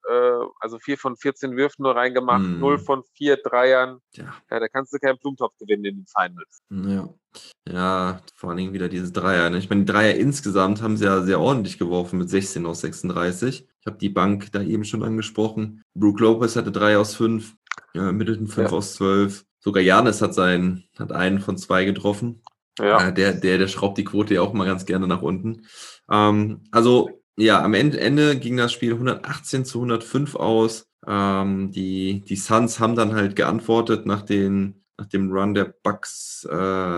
also 0.61 0.79
vier 0.79 0.97
von 0.97 1.17
14 1.17 1.57
Würfen 1.57 1.83
nur 1.83 1.97
reingemacht, 1.97 2.43
Mhm. 2.43 2.61
null 2.61 2.79
von 2.79 3.03
vier 3.15 3.37
Dreiern. 3.37 3.99
Tja. 4.13 4.33
Ja, 4.51 4.61
da 4.61 4.69
kannst 4.69 4.93
du 4.95 4.99
keinen 4.99 5.19
Blumentopf 5.19 5.55
gewinnen 5.59 5.85
in 5.85 5.97
den 5.97 6.07
Finals. 6.07 6.61
Ja. 6.71 7.09
Ja, 7.69 8.21
vor 8.35 8.51
allen 8.51 8.57
Dingen 8.59 8.73
wieder 8.73 8.89
diese 8.89 9.13
Dreier. 9.13 9.51
Ne? 9.51 9.59
Ich 9.59 9.69
meine, 9.71 9.85
die 9.85 9.93
Dreier 9.93 10.15
insgesamt 10.15 10.83
haben 10.83 10.97
sie 10.97 11.05
ja 11.05 11.23
sehr 11.23 11.41
ordentlich 11.41 11.79
geworfen 11.79 12.19
mit 12.19 12.31
16 12.31 12.67
aus 12.67 12.81
36. 12.81 13.69
Ich 13.81 13.87
habe 13.87 13.99
die 13.99 14.09
Bank 14.09 14.51
da 14.53 14.63
eben 14.63 14.85
schon 14.85 15.03
angesprochen. 15.03 15.83
Brook 15.95 16.21
Lopez 16.21 16.57
hatte 16.57 16.73
drei 16.73 16.97
aus 16.99 17.15
fünf, 17.15 17.55
äh, 17.95 18.13
Middleton 18.13 18.47
fünf 18.49 18.71
Ja. 18.71 18.77
aus 18.77 18.95
zwölf. 18.95 19.45
Sogar 19.61 19.83
Janis 19.83 20.23
hat 20.23 20.35
seinen, 20.35 20.85
hat 20.99 21.13
einen 21.13 21.39
von 21.41 21.57
zwei 21.59 21.85
getroffen. 21.85 22.43
Ja, 22.79 23.09
Äh, 23.09 23.15
der, 23.15 23.33
der, 23.35 23.59
der 23.59 23.69
schraubt 23.69 23.99
die 23.99 24.05
Quote 24.05 24.35
ja 24.35 24.43
auch 24.43 24.53
mal 24.53 24.67
ganz 24.67 24.87
gerne 24.87 25.07
nach 25.07 25.23
unten. 25.23 25.67
Ähm, 26.11 26.63
also, 26.71 27.23
ja, 27.37 27.63
am 27.63 27.75
Ende, 27.75 28.01
Ende 28.01 28.39
ging 28.39 28.57
das 28.57 28.73
Spiel 28.73 28.93
118 28.93 29.65
zu 29.65 29.79
105 29.79 30.37
aus. 30.37 30.87
Ähm, 31.07 31.71
die, 31.73 32.23
die 32.23 32.37
Suns 32.37 32.79
haben 32.81 32.95
dann 32.97 33.15
halt 33.15 33.37
geantwortet 33.37 34.07
nach, 34.07 34.23
den, 34.23 34.85
nach 34.99 35.07
dem 35.07 35.31
Run 35.33 35.55
der 35.55 35.75
Bucks. 35.83 36.47
Äh, 36.51 36.55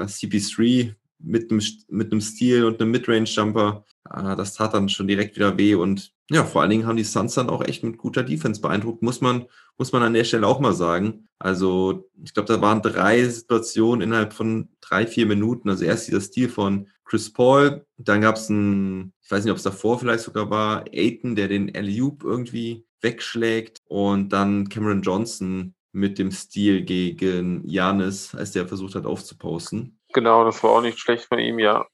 CP3 0.07 0.95
mit 1.19 1.50
einem, 1.50 1.62
mit 1.88 2.11
einem 2.12 2.21
Stil 2.21 2.64
und 2.64 2.81
einem 2.81 2.91
Midrange-Jumper. 2.91 3.85
Äh, 4.11 4.37
das 4.37 4.55
tat 4.55 4.75
dann 4.75 4.88
schon 4.88 5.07
direkt 5.09 5.37
wieder 5.37 5.57
weh 5.57 5.75
und 5.75 6.12
ja, 6.31 6.45
vor 6.45 6.62
allen 6.62 6.71
Dingen 6.71 6.87
haben 6.87 6.97
die 6.97 7.05
Suns 7.05 7.35
dann 7.35 7.50
auch 7.50 7.64
echt 7.64 7.83
mit 7.83 7.99
guter 7.99 8.23
Defense 8.23 8.61
beeindruckt, 8.61 9.02
muss 9.02 9.21
man, 9.21 9.47
muss 9.76 9.93
man 9.93 10.02
an 10.02 10.14
der 10.14 10.25
Stelle 10.25 10.47
auch 10.47 10.61
mal 10.61 10.73
sagen. 10.73 11.29
Also, 11.38 12.09
ich 12.23 12.33
glaube, 12.33 12.52
da 12.52 12.61
waren 12.61 12.83
drei 12.83 13.25
Situationen 13.25 14.00
innerhalb 14.00 14.33
von 14.33 14.69
drei, 14.81 15.07
vier 15.07 15.26
Minuten. 15.26 15.69
Also 15.69 15.85
erst 15.85 16.09
dieser 16.09 16.21
Stil 16.21 16.49
von 16.49 16.88
Chris 17.05 17.33
Paul, 17.33 17.85
dann 17.97 18.23
gab 18.23 18.37
es 18.37 18.49
ein, 18.49 19.12
ich 19.21 19.31
weiß 19.31 19.45
nicht, 19.45 19.50
ob 19.50 19.59
es 19.59 19.64
davor 19.64 19.99
vielleicht 19.99 20.25
sogar 20.25 20.49
war, 20.50 20.85
Aiton, 20.93 21.35
der 21.35 21.49
den 21.49 21.75
Alley-Oop 21.75 22.25
irgendwie 22.25 22.87
wegschlägt 23.00 23.79
und 23.85 24.33
dann 24.33 24.69
Cameron 24.69 25.02
Johnson 25.02 25.75
mit 25.93 26.19
dem 26.19 26.31
Stil 26.31 26.83
gegen 26.83 27.69
Janis, 27.69 28.35
als 28.35 28.52
der 28.52 28.67
versucht 28.67 28.95
hat 28.95 29.05
aufzuposten. 29.05 29.99
Genau, 30.14 30.45
das 30.45 30.62
war 30.62 30.71
auch 30.71 30.81
nicht 30.81 30.99
schlecht 30.99 31.25
von 31.25 31.38
ihm, 31.38 31.59
ja. 31.59 31.87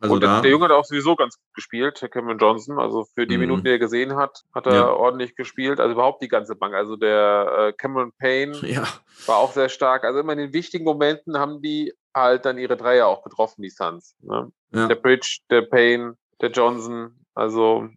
Also 0.00 0.14
und 0.14 0.22
da, 0.24 0.40
der 0.40 0.50
Junge 0.50 0.64
hat 0.64 0.72
auch 0.72 0.84
sowieso 0.84 1.14
ganz 1.14 1.36
gut 1.36 1.54
gespielt, 1.54 2.04
Cameron 2.10 2.38
Johnson. 2.38 2.78
Also 2.78 3.04
für 3.14 3.26
die 3.26 3.34
Mhm. 3.36 3.40
Minuten, 3.40 3.64
die 3.64 3.70
er 3.70 3.78
gesehen 3.78 4.16
hat, 4.16 4.42
hat 4.54 4.66
er 4.66 4.74
Ja. 4.74 4.88
ordentlich 4.88 5.36
gespielt. 5.36 5.78
Also 5.78 5.92
überhaupt 5.92 6.22
die 6.22 6.28
ganze 6.28 6.56
Bank. 6.56 6.74
Also 6.74 6.96
der 6.96 7.52
äh, 7.68 7.72
Cameron 7.74 8.12
Payne 8.18 8.52
ja, 8.66 8.84
war 9.26 9.36
auch 9.36 9.52
sehr 9.52 9.68
stark. 9.68 10.04
Also 10.04 10.20
immer 10.20 10.32
in 10.32 10.38
den 10.38 10.52
wichtigen 10.54 10.84
Momenten 10.84 11.38
haben 11.38 11.60
die 11.60 11.92
halt 12.14 12.44
dann 12.46 12.58
ihre 12.58 12.76
Dreier 12.76 13.06
auch 13.06 13.22
getroffen, 13.22 13.62
die 13.62 13.70
Suns. 13.70 14.16
Ne? 14.20 14.50
ja, 14.72 14.86
Der 14.88 14.94
Bridge, 14.96 15.38
der 15.50 15.62
Payne, 15.62 16.16
der 16.40 16.50
Johnson. 16.50 17.14
Also 17.34 17.88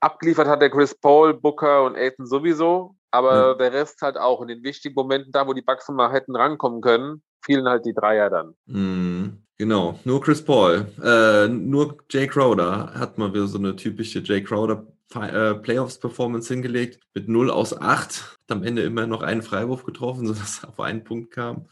abgeliefert 0.00 0.46
hat 0.48 0.62
der 0.62 0.70
Chris 0.70 0.94
Paul, 0.98 1.34
Booker 1.34 1.84
und 1.84 1.96
Aiton 1.96 2.26
sowieso. 2.26 2.94
Aber 3.10 3.56
der 3.56 3.72
Rest 3.72 4.00
halt 4.02 4.16
auch. 4.16 4.40
In 4.40 4.48
den 4.48 4.62
wichtigen 4.62 4.94
Momenten, 4.94 5.32
da 5.32 5.46
wo 5.48 5.52
die 5.52 5.62
Bucks 5.62 5.88
mal 5.88 6.12
hätten 6.12 6.36
rankommen 6.36 6.80
können, 6.80 7.22
fielen 7.44 7.68
halt 7.68 7.84
die 7.84 7.92
Dreier 7.92 8.30
dann. 8.30 8.54
Mhm, 8.66 9.42
Genau, 9.60 10.00
nur 10.06 10.22
Chris 10.22 10.42
Paul. 10.42 10.86
Äh, 11.04 11.46
nur 11.48 11.98
Jay 12.08 12.26
Crowder 12.26 12.94
hat 12.94 13.18
mal 13.18 13.34
wieder 13.34 13.46
so 13.46 13.58
eine 13.58 13.76
typische 13.76 14.20
Jay 14.20 14.42
Crowder 14.42 14.86
äh, 15.14 15.52
Playoffs-Performance 15.52 16.50
hingelegt. 16.50 16.98
Mit 17.12 17.28
0 17.28 17.50
aus 17.50 17.78
8. 17.78 17.82
Hat 17.82 18.38
am 18.48 18.62
Ende 18.62 18.80
immer 18.80 19.06
noch 19.06 19.20
einen 19.20 19.42
Freiwurf 19.42 19.84
getroffen, 19.84 20.26
sodass 20.26 20.62
er 20.62 20.70
auf 20.70 20.80
einen 20.80 21.04
Punkt 21.04 21.32
kam. 21.32 21.66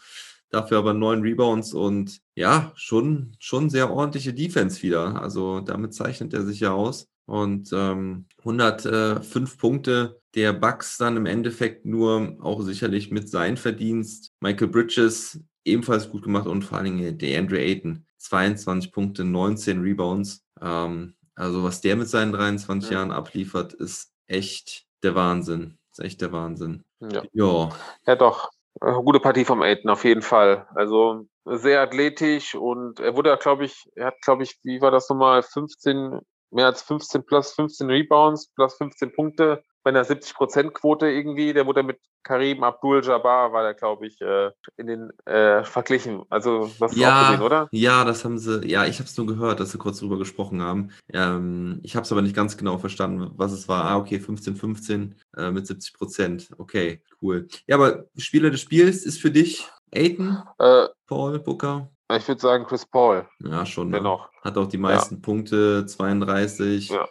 Dafür 0.50 0.76
aber 0.76 0.92
neun 0.92 1.22
Rebounds 1.22 1.72
und 1.72 2.20
ja, 2.34 2.72
schon, 2.74 3.34
schon 3.38 3.70
sehr 3.70 3.90
ordentliche 3.90 4.34
Defense 4.34 4.82
wieder. 4.82 5.22
Also 5.22 5.60
damit 5.60 5.94
zeichnet 5.94 6.34
er 6.34 6.42
sich 6.42 6.60
ja 6.60 6.72
aus. 6.74 7.08
Und 7.24 7.70
ähm, 7.72 8.26
105 8.40 9.56
Punkte 9.56 10.20
der 10.34 10.52
Bucks 10.52 10.98
dann 10.98 11.16
im 11.16 11.24
Endeffekt 11.24 11.86
nur 11.86 12.36
auch 12.42 12.60
sicherlich 12.60 13.10
mit 13.10 13.30
sein 13.30 13.56
Verdienst. 13.56 14.34
Michael 14.40 14.68
Bridges 14.68 15.40
ebenfalls 15.68 16.10
gut 16.10 16.22
gemacht 16.22 16.46
und 16.46 16.62
vor 16.62 16.78
allen 16.78 16.96
Dingen 16.96 17.18
der 17.18 17.38
Andre 17.38 17.58
Ayton. 17.58 18.04
22 18.18 18.92
Punkte, 18.92 19.24
19 19.24 19.80
Rebounds. 19.80 20.44
Ähm, 20.60 21.14
also 21.34 21.62
was 21.62 21.80
der 21.80 21.96
mit 21.96 22.08
seinen 22.08 22.32
23 22.32 22.90
Ja. 22.90 22.98
Jahren 22.98 23.12
abliefert, 23.12 23.72
ist 23.74 24.12
echt 24.26 24.86
der 25.02 25.14
Wahnsinn. 25.14 25.78
Ist 25.92 26.00
echt 26.00 26.20
der 26.20 26.32
Wahnsinn. 26.32 26.84
Ja. 27.00 27.22
Ja, 27.32 27.68
Ja, 28.06 28.16
doch. 28.16 28.50
Äh, 28.80 28.92
Gute 28.92 29.20
Partie 29.20 29.44
vom 29.44 29.62
Aiden, 29.62 29.88
auf 29.90 30.04
jeden 30.04 30.22
Fall. 30.22 30.66
Also 30.74 31.26
sehr 31.44 31.80
athletisch 31.80 32.54
und 32.54 33.00
er 33.00 33.16
wurde, 33.16 33.36
glaube 33.40 33.64
ich, 33.64 33.88
er 33.94 34.06
hat, 34.08 34.20
glaube 34.22 34.42
ich, 34.42 34.58
wie 34.64 34.80
war 34.80 34.90
das 34.90 35.08
nochmal? 35.08 35.42
15, 35.42 36.18
mehr 36.50 36.66
als 36.66 36.82
15 36.82 37.24
plus 37.24 37.52
15 37.52 37.88
Rebounds, 37.88 38.48
plus 38.54 38.74
15 38.74 39.12
Punkte 39.12 39.62
bei 39.88 39.98
einer 39.98 40.04
70%-Quote 40.04 41.08
irgendwie. 41.08 41.52
Der 41.54 41.66
wurde 41.66 41.82
mit 41.82 41.98
Karim 42.22 42.62
Abdul-Jabbar, 42.62 43.52
war 43.52 43.62
der, 43.62 43.72
glaube 43.74 44.06
ich, 44.06 44.20
äh, 44.20 44.50
in 44.76 44.86
den 44.86 45.10
äh, 45.24 45.64
verglichen. 45.64 46.24
Also, 46.28 46.66
das 46.66 46.80
hast 46.80 46.96
du 46.96 47.00
auch 47.00 47.06
Ja, 47.06 47.28
gesehen, 47.30 47.42
oder? 47.42 47.68
ja, 47.72 48.04
das 48.04 48.24
haben 48.24 48.38
sie, 48.38 48.66
ja, 48.68 48.84
ich 48.84 48.96
habe 48.98 49.04
es 49.08 49.16
nur 49.16 49.26
gehört, 49.26 49.60
dass 49.60 49.72
sie 49.72 49.78
kurz 49.78 50.00
drüber 50.00 50.18
gesprochen 50.18 50.60
haben. 50.60 50.90
Ähm, 51.12 51.80
ich 51.82 51.96
habe 51.96 52.04
es 52.04 52.12
aber 52.12 52.20
nicht 52.20 52.36
ganz 52.36 52.56
genau 52.58 52.76
verstanden, 52.76 53.30
was 53.36 53.52
es 53.52 53.66
war. 53.68 53.84
Ah, 53.84 53.96
okay, 53.96 54.20
15, 54.20 54.56
15 54.56 55.14
äh, 55.38 55.50
mit 55.50 55.66
70 55.66 55.94
Prozent. 55.94 56.48
Okay, 56.58 57.02
cool. 57.22 57.48
Ja, 57.66 57.76
aber 57.76 58.04
Spieler 58.18 58.50
des 58.50 58.60
Spiels 58.60 59.06
ist 59.06 59.20
für 59.22 59.30
dich 59.30 59.66
Aiton, 59.94 60.42
Äh, 60.58 60.86
Paul, 61.06 61.38
Booker? 61.38 61.88
ich 62.12 62.28
würde 62.28 62.40
sagen 62.42 62.64
Chris 62.66 62.84
Paul, 62.84 63.26
Ja, 63.40 63.64
schon. 63.64 63.88
Ne? 63.88 63.96
dennoch. 63.98 64.28
Hat 64.42 64.58
auch 64.58 64.68
die 64.68 64.76
meisten 64.78 65.22
Punkte, 65.22 65.86
32. 65.86 66.90
Ja. 66.90 67.08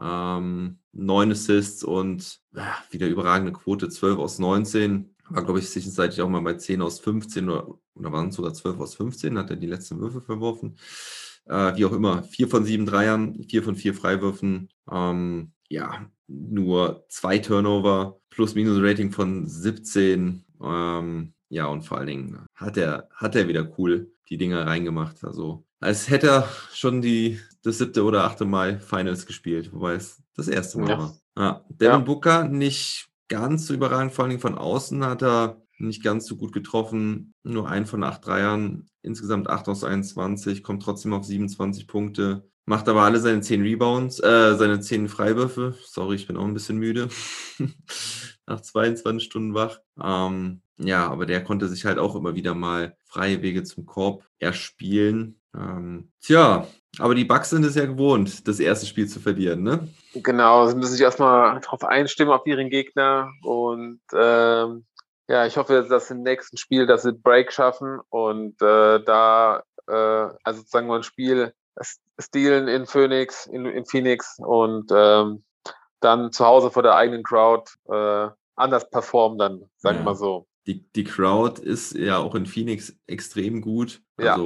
Ähm, 0.00 0.78
9 0.94 1.32
Assists 1.32 1.84
und 1.84 2.40
ja, 2.54 2.76
wieder 2.90 3.08
überragende 3.08 3.52
Quote, 3.52 3.88
12 3.88 4.18
aus 4.18 4.38
19. 4.38 5.14
War, 5.30 5.44
glaube 5.44 5.58
ich, 5.58 5.70
zwischenzeitlich 5.70 6.20
auch 6.20 6.28
mal 6.28 6.42
bei 6.42 6.54
10 6.54 6.82
aus 6.82 7.00
15 7.00 7.48
oder, 7.48 7.68
oder 7.94 8.12
waren 8.12 8.28
es 8.28 8.36
sogar 8.36 8.52
12 8.52 8.78
aus 8.78 8.94
15, 8.96 9.38
hat 9.38 9.50
er 9.50 9.56
die 9.56 9.66
letzten 9.66 9.98
Würfe 9.98 10.20
verworfen. 10.20 10.76
Äh, 11.46 11.76
wie 11.76 11.84
auch 11.84 11.92
immer, 11.92 12.22
4 12.22 12.48
von 12.48 12.64
7 12.64 12.86
Dreiern, 12.86 13.42
4 13.48 13.62
von 13.62 13.76
4 13.76 13.94
Freiwürfen. 13.94 14.68
Ähm, 14.90 15.52
ja, 15.68 16.10
nur 16.26 17.04
zwei 17.08 17.38
Turnover, 17.38 18.20
Plus-Minus-Rating 18.30 19.12
von 19.12 19.46
17. 19.46 20.44
Ähm, 20.62 21.34
ja, 21.48 21.66
und 21.66 21.82
vor 21.82 21.98
allen 21.98 22.06
Dingen 22.06 22.46
hat 22.54 22.76
er, 22.76 23.08
hat 23.14 23.36
er 23.36 23.48
wieder 23.48 23.70
cool 23.78 24.10
die 24.28 24.38
Dinger 24.38 24.66
reingemacht. 24.66 25.24
Also, 25.24 25.66
als 25.80 26.08
hätte 26.08 26.28
er 26.28 26.48
schon 26.72 27.02
die, 27.02 27.38
das 27.64 27.78
siebte 27.78 28.04
oder 28.04 28.24
achte 28.24 28.44
Mal 28.44 28.78
Finals 28.80 29.26
gespielt, 29.26 29.72
wobei 29.72 29.94
es 29.94 30.22
das 30.36 30.48
erste 30.48 30.78
Mal 30.78 30.90
Ja. 30.90 30.98
war. 30.98 31.16
Ja, 31.36 31.64
Devin 31.68 31.86
Ja. 31.86 31.98
Booker 31.98 32.44
nicht 32.44 33.08
ganz 33.28 33.66
so 33.66 33.74
überragend, 33.74 34.12
vor 34.12 34.24
allen 34.24 34.30
Dingen 34.30 34.40
von 34.42 34.56
außen 34.58 35.04
hat 35.04 35.22
er 35.22 35.60
nicht 35.78 36.04
ganz 36.04 36.26
so 36.26 36.36
gut 36.36 36.52
getroffen. 36.52 37.34
Nur 37.42 37.68
ein 37.68 37.86
von 37.86 38.04
acht 38.04 38.24
Dreiern, 38.24 38.86
insgesamt 39.02 39.48
8 39.50 39.68
aus 39.68 39.82
21, 39.82 40.62
kommt 40.62 40.82
trotzdem 40.82 41.12
auf 41.12 41.24
27 41.24 41.88
Punkte. 41.88 42.48
Macht 42.66 42.88
aber 42.88 43.02
alle 43.02 43.18
seine 43.20 43.40
10 43.42 43.60
Rebounds, 43.62 44.20
äh, 44.20 44.54
seine 44.56 44.80
10 44.80 45.08
Freiwürfe. 45.08 45.74
Sorry, 45.84 46.14
ich 46.16 46.26
bin 46.26 46.36
auch 46.36 46.44
ein 46.44 46.54
bisschen 46.54 46.78
müde. 46.78 47.08
Nach 48.46 48.60
22 48.60 49.24
Stunden 49.24 49.54
wach. 49.54 49.80
Ähm, 50.02 50.62
ja, 50.78 51.08
aber 51.08 51.26
der 51.26 51.42
konnte 51.44 51.68
sich 51.68 51.84
halt 51.84 51.98
auch 51.98 52.14
immer 52.14 52.34
wieder 52.34 52.54
mal 52.54 52.96
freie 53.04 53.42
Wege 53.42 53.64
zum 53.64 53.84
Korb 53.86 54.24
erspielen. 54.38 55.40
Ähm, 55.54 56.10
tja, 56.20 56.66
aber 56.98 57.14
die 57.14 57.24
Bucks 57.24 57.50
sind 57.50 57.64
es 57.64 57.74
ja 57.74 57.86
gewohnt, 57.86 58.46
das 58.48 58.60
erste 58.60 58.86
Spiel 58.86 59.06
zu 59.08 59.20
verlieren, 59.20 59.62
ne? 59.62 59.88
Genau, 60.14 60.66
sie 60.66 60.76
müssen 60.76 60.92
sich 60.92 61.00
erstmal 61.00 61.60
darauf 61.60 61.84
einstimmen 61.84 62.32
auf 62.32 62.46
ihren 62.46 62.70
Gegner 62.70 63.30
und 63.42 64.00
ähm, 64.12 64.84
ja, 65.28 65.46
ich 65.46 65.56
hoffe, 65.56 65.86
dass 65.88 66.10
im 66.10 66.22
nächsten 66.22 66.56
Spiel, 66.56 66.86
dass 66.86 67.02
sie 67.02 67.12
Break 67.12 67.52
schaffen 67.52 68.00
und 68.10 68.60
äh, 68.60 69.02
da, 69.02 69.62
äh, 69.88 69.92
also 70.42 70.60
sozusagen 70.60 70.86
mal 70.86 70.96
ein 70.98 71.02
Spiel 71.02 71.52
stehlen 72.18 72.68
in 72.68 72.86
Phoenix, 72.86 73.46
in, 73.46 73.66
in 73.66 73.84
Phoenix 73.86 74.38
und 74.38 74.90
ähm, 74.94 75.44
dann 76.00 76.30
zu 76.32 76.44
Hause 76.44 76.70
vor 76.70 76.82
der 76.82 76.94
eigenen 76.94 77.22
Crowd 77.22 77.70
äh, 77.88 78.28
anders 78.56 78.88
performen 78.90 79.38
dann, 79.38 79.64
sagen 79.76 79.96
wir 79.96 80.00
Ja. 80.00 80.04
mal 80.04 80.14
so. 80.14 80.46
Die, 80.66 80.90
die 80.92 81.04
Crowd 81.04 81.60
ist 81.60 81.94
ja 81.94 82.18
auch 82.18 82.34
in 82.34 82.46
Phoenix 82.46 82.96
extrem 83.06 83.60
gut. 83.60 84.00
Ja. 84.18 84.36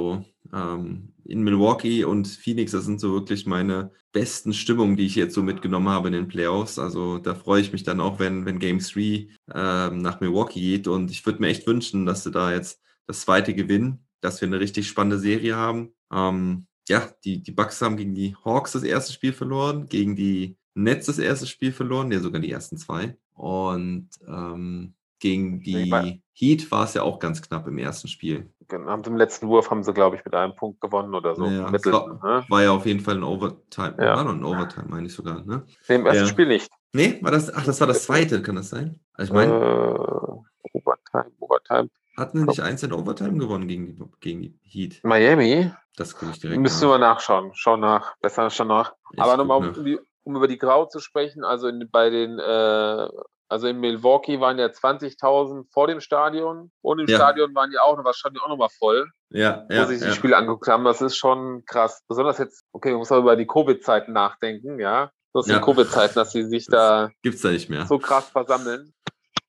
Ähm, 0.53 1.13
in 1.25 1.43
Milwaukee 1.43 2.03
und 2.03 2.27
Phoenix, 2.27 2.71
das 2.71 2.85
sind 2.85 2.99
so 2.99 3.13
wirklich 3.13 3.45
meine 3.45 3.91
besten 4.11 4.53
Stimmungen, 4.53 4.97
die 4.97 5.05
ich 5.05 5.15
jetzt 5.15 5.35
so 5.35 5.43
mitgenommen 5.43 5.89
habe 5.89 6.07
in 6.07 6.13
den 6.13 6.27
Playoffs. 6.27 6.79
Also 6.79 7.19
da 7.19 7.35
freue 7.35 7.61
ich 7.61 7.71
mich 7.71 7.83
dann 7.83 8.01
auch, 8.01 8.19
wenn, 8.19 8.45
wenn 8.45 8.59
Game 8.59 8.79
3 8.79 9.27
ähm, 9.53 10.01
nach 10.01 10.19
Milwaukee 10.19 10.59
geht. 10.59 10.87
Und 10.87 11.11
ich 11.11 11.25
würde 11.25 11.39
mir 11.39 11.49
echt 11.49 11.67
wünschen, 11.67 12.05
dass 12.05 12.23
sie 12.23 12.31
da 12.31 12.51
jetzt 12.51 12.81
das 13.05 13.21
zweite 13.21 13.53
gewinnen, 13.53 14.05
dass 14.21 14.41
wir 14.41 14.47
eine 14.47 14.59
richtig 14.59 14.87
spannende 14.87 15.19
Serie 15.19 15.55
haben. 15.55 15.93
Ähm, 16.11 16.65
ja, 16.87 17.07
die, 17.23 17.43
die 17.43 17.51
Bucks 17.51 17.81
haben 17.81 17.97
gegen 17.97 18.15
die 18.15 18.35
Hawks 18.43 18.71
das 18.71 18.83
erste 18.83 19.13
Spiel 19.13 19.33
verloren, 19.33 19.87
gegen 19.87 20.15
die 20.15 20.57
Nets 20.73 21.05
das 21.05 21.19
erste 21.19 21.45
Spiel 21.45 21.71
verloren, 21.71 22.11
ja 22.11 22.19
sogar 22.19 22.41
die 22.41 22.51
ersten 22.51 22.77
zwei. 22.77 23.15
Und 23.33 24.09
ähm, 24.27 24.95
gegen 25.19 25.61
die 25.61 26.21
Heat 26.33 26.71
war 26.71 26.85
es 26.85 26.93
ja 26.93 27.03
auch 27.03 27.19
ganz 27.19 27.41
knapp 27.41 27.67
im 27.67 27.77
ersten 27.77 28.07
Spiel. 28.07 28.51
Haben 28.71 29.03
sie 29.03 29.09
im 29.09 29.17
letzten 29.17 29.47
Wurf 29.47 29.69
haben 29.71 29.83
sie, 29.83 29.93
glaube 29.93 30.15
ich, 30.15 30.25
mit 30.25 30.33
einem 30.35 30.55
Punkt 30.55 30.79
gewonnen 30.81 31.13
oder 31.15 31.35
so. 31.35 31.45
Ja, 31.45 31.65
es 31.65 31.71
Mittelten, 31.71 32.19
ne? 32.23 32.45
War 32.49 32.63
ja 32.63 32.71
auf 32.71 32.85
jeden 32.85 32.99
Fall 32.99 33.15
ein 33.15 33.23
Overtime. 33.23 33.95
Ja. 33.99 34.15
War 34.15 34.23
noch 34.23 34.33
ein 34.33 34.43
Overtime, 34.43 34.85
meine 34.89 35.07
ich 35.07 35.13
sogar, 35.13 35.43
ne? 35.45 35.63
Nee, 35.87 35.95
Im 35.95 36.05
ersten 36.05 36.21
Ja. 36.23 36.27
Spiel 36.27 36.47
nicht. 36.47 36.71
Nee, 36.93 37.19
war 37.21 37.31
das, 37.31 37.53
ach, 37.53 37.65
das 37.65 37.79
war 37.79 37.87
das 37.87 38.03
zweite, 38.05 38.41
kann 38.41 38.55
das 38.55 38.69
sein? 38.69 38.99
Also 39.13 39.31
ich 39.31 39.35
meine, 39.35 39.53
äh, 39.53 40.77
Overtime, 40.77 41.31
Overtime. 41.39 41.89
hatten 42.17 42.39
wir 42.39 42.45
nicht 42.45 42.61
eins 42.61 42.81
in 42.83 42.93
Overtime 42.93 43.37
gewonnen 43.37 43.67
gegen 43.67 43.87
die, 43.87 44.03
gegen 44.19 44.41
die 44.41 44.59
Heat? 44.63 44.99
Miami? 45.03 45.71
Das 45.97 46.15
gucke 46.15 46.31
ich 46.31 46.39
direkt 46.39 46.59
Müssen 46.61 46.87
nach. 46.87 46.95
wir 46.95 46.99
nachschauen. 46.99 47.51
Schau 47.53 47.75
nach. 47.77 48.15
Besser 48.21 48.49
schon 48.49 48.67
nach. 48.69 48.93
Ich 49.13 49.21
Aber 49.21 49.37
nochmal, 49.37 49.57
um, 49.57 49.99
um 50.23 50.35
über 50.35 50.47
die 50.47 50.57
Grau 50.57 50.85
zu 50.85 50.99
sprechen, 50.99 51.43
also 51.43 51.67
in, 51.67 51.89
bei 51.91 52.09
den, 52.09 52.39
äh, 52.39 53.07
also 53.49 53.67
in 53.67 53.79
Milwaukee 53.79 54.39
waren 54.39 54.57
ja 54.59 54.67
20.000 54.67 55.65
vor 55.73 55.87
dem 55.87 55.99
Stadion 56.01 56.71
und 56.81 56.99
im 56.99 57.07
Ja. 57.07 57.17
Stadion 57.17 57.53
waren 57.55 57.71
ja 57.71 57.81
auch 57.81 57.97
noch, 57.97 58.03
war 58.03 58.11
das 58.11 58.17
Stadion 58.19 58.41
auch 58.43 58.49
nochmal 58.49 58.69
voll, 58.77 59.09
Ja, 59.29 59.65
wo 59.67 59.73
ja, 59.75 59.85
sie 59.87 59.95
sich 59.95 60.03
ja. 60.05 60.11
die 60.11 60.15
Spiele 60.15 60.37
angeguckt 60.37 60.67
haben. 60.67 60.83
Das 60.85 61.01
ist 61.01 61.17
schon 61.17 61.63
krass. 61.65 62.03
Besonders 62.07 62.37
jetzt, 62.37 62.63
okay, 62.71 62.89
man 62.91 62.99
muss 62.99 63.11
auch 63.11 63.19
über 63.19 63.35
die 63.35 63.47
Covid-Zeiten 63.47 64.13
nachdenken, 64.13 64.79
ja. 64.79 65.11
Das 65.33 65.45
sind 65.45 65.53
Ja. 65.55 65.59
die 65.59 65.65
Covid-Zeiten, 65.65 66.15
dass 66.15 66.31
sie 66.31 66.43
sich 66.45 66.65
Das- 66.67 66.73
da 66.73 67.09
Gibt's 67.23 67.41
da 67.41 67.49
nicht 67.49 67.69
mehr. 67.69 67.85
so 67.85 67.99
krass 67.99 68.29
versammeln. 68.29 68.93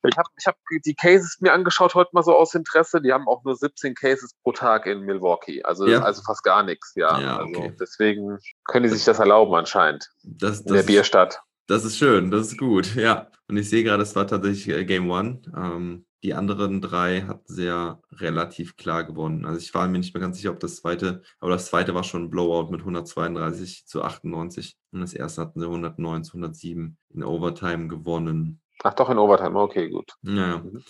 Ich 0.02 0.16
habe 0.16 0.28
ich 0.38 0.46
hab 0.46 0.56
die 0.86 0.94
Cases 0.94 1.36
mir 1.40 1.52
angeschaut 1.52 1.94
heute 1.94 2.08
mal 2.14 2.22
so 2.22 2.34
aus 2.34 2.54
Interesse. 2.54 3.02
Die 3.02 3.12
haben 3.12 3.28
auch 3.28 3.44
nur 3.44 3.54
17 3.54 3.94
Cases 3.94 4.34
pro 4.42 4.52
Tag 4.52 4.86
in 4.86 5.00
Milwaukee. 5.00 5.62
Also, 5.62 5.86
Ja. 5.86 6.00
also 6.00 6.22
fast 6.22 6.42
gar 6.42 6.62
nichts, 6.62 6.92
ja. 6.94 7.20
Ja, 7.20 7.36
also 7.36 7.50
okay. 7.60 7.76
deswegen 7.78 8.38
können 8.64 8.84
die 8.84 8.88
sich 8.88 9.04
das 9.04 9.18
erlauben 9.18 9.54
anscheinend. 9.54 10.08
Das, 10.22 10.60
In 10.60 10.68
der 10.68 10.76
das, 10.76 10.86
Bierstadt. 10.86 11.42
Das 11.70 11.84
ist 11.84 11.98
schön, 11.98 12.30
das 12.30 12.48
ist 12.48 12.58
gut, 12.58 12.96
ja. 12.96 13.30
Und 13.48 13.56
ich 13.56 13.68
sehe 13.68 13.84
gerade, 13.84 14.02
es 14.02 14.16
war 14.16 14.26
tatsächlich 14.26 14.68
äh, 14.76 14.84
Game 14.84 15.10
One. 15.10 15.40
Ähm, 15.56 16.04
die 16.22 16.34
anderen 16.34 16.80
drei 16.80 17.22
hatten 17.22 17.52
sie 17.52 17.64
ja 17.66 18.00
relativ 18.12 18.76
klar 18.76 19.04
gewonnen. 19.04 19.46
Also 19.46 19.58
ich 19.58 19.72
war 19.72 19.88
mir 19.88 19.98
nicht 19.98 20.12
mehr 20.12 20.20
ganz 20.20 20.36
sicher, 20.36 20.50
ob 20.50 20.60
das 20.60 20.76
zweite, 20.76 21.22
aber 21.38 21.52
das 21.52 21.66
zweite 21.66 21.94
war 21.94 22.04
schon 22.04 22.24
ein 22.24 22.30
Blowout 22.30 22.70
mit 22.70 22.80
132 22.80 23.86
zu 23.86 24.02
98. 24.02 24.76
Und 24.90 25.00
das 25.00 25.14
erste 25.14 25.42
hatten 25.42 25.60
sie 25.60 25.66
109 25.66 26.24
zu 26.24 26.32
107 26.32 26.98
in 27.14 27.24
Overtime 27.24 27.88
gewonnen. 27.88 28.60
Ach 28.82 28.94
doch, 28.94 29.08
in 29.08 29.18
Overtime. 29.18 29.58
Okay, 29.58 29.88
gut. 29.88 30.12
Naja. 30.22 30.58
Mhm. 30.58 30.82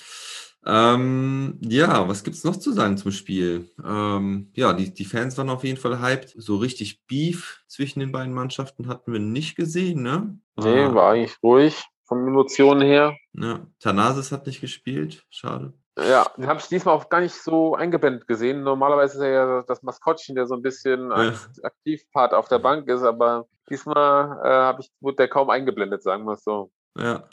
Ähm, 0.67 1.59
ja, 1.63 2.07
was 2.09 2.23
gibt's 2.23 2.45
noch 2.45 2.57
zu 2.57 2.73
sagen 2.73 2.97
zum 2.99 3.13
Spiel? 3.13 3.71
Ähm, 3.85 4.51
ja, 4.55 4.73
die, 4.73 4.93
die 4.93 5.05
Fans 5.05 5.37
waren 5.39 5.49
auf 5.51 5.65
jeden 5.65 5.79
Fall 5.79 6.01
hyped. 6.01 6.35
So 6.37 6.57
richtig 6.57 7.05
Beef 7.07 7.63
zwischen 7.67 8.01
den 8.01 8.13
beiden 8.13 8.35
Mannschaften 8.35 8.89
hatten 8.89 9.13
wir 9.13 9.21
nicht 9.21 9.57
gesehen, 9.57 10.03
ne? 10.03 10.39
Nee, 10.59 10.85
Ah, 10.85 10.95
war 10.95 11.13
eigentlich 11.13 11.37
ruhig 11.43 11.83
von 12.05 12.27
Emotionen 12.27 12.83
her. 12.83 13.17
ja. 13.35 13.67
Thanasis 13.79 14.33
hat 14.33 14.47
nicht 14.47 14.61
gespielt. 14.61 15.25
Schade. 15.31 15.73
Ja, 15.99 16.27
den 16.37 16.47
habe 16.47 16.61
ich 16.61 16.67
diesmal 16.69 16.95
auch 16.95 17.09
gar 17.09 17.21
nicht 17.21 17.35
so 17.35 17.75
eingeblendet 17.75 18.27
gesehen. 18.27 18.63
Normalerweise 18.63 19.15
ist 19.19 19.21
er 19.23 19.31
ja 19.31 19.63
das 19.67 19.83
Maskottchen, 19.83 20.35
der 20.35 20.47
so 20.47 20.55
ein 20.55 20.63
bisschen 20.63 21.11
Ja. 21.11 21.35
Aktivpart 21.63 22.33
auf 22.33 22.49
der 22.49 22.59
Bank 22.59 22.89
ist, 22.89 23.03
aber 23.03 23.47
diesmal 23.69 24.41
äh, 24.77 24.81
ich, 24.81 24.91
wurde 25.01 25.17
der 25.17 25.29
kaum 25.29 25.51
eingeblendet, 25.51 26.03
sagen 26.03 26.25
wir 26.25 26.35
es 26.35 26.45
so. 26.45 26.71
Ja. 26.99 27.29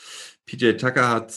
PJ 0.46 0.72
Tucker 0.74 1.08
hat 1.08 1.34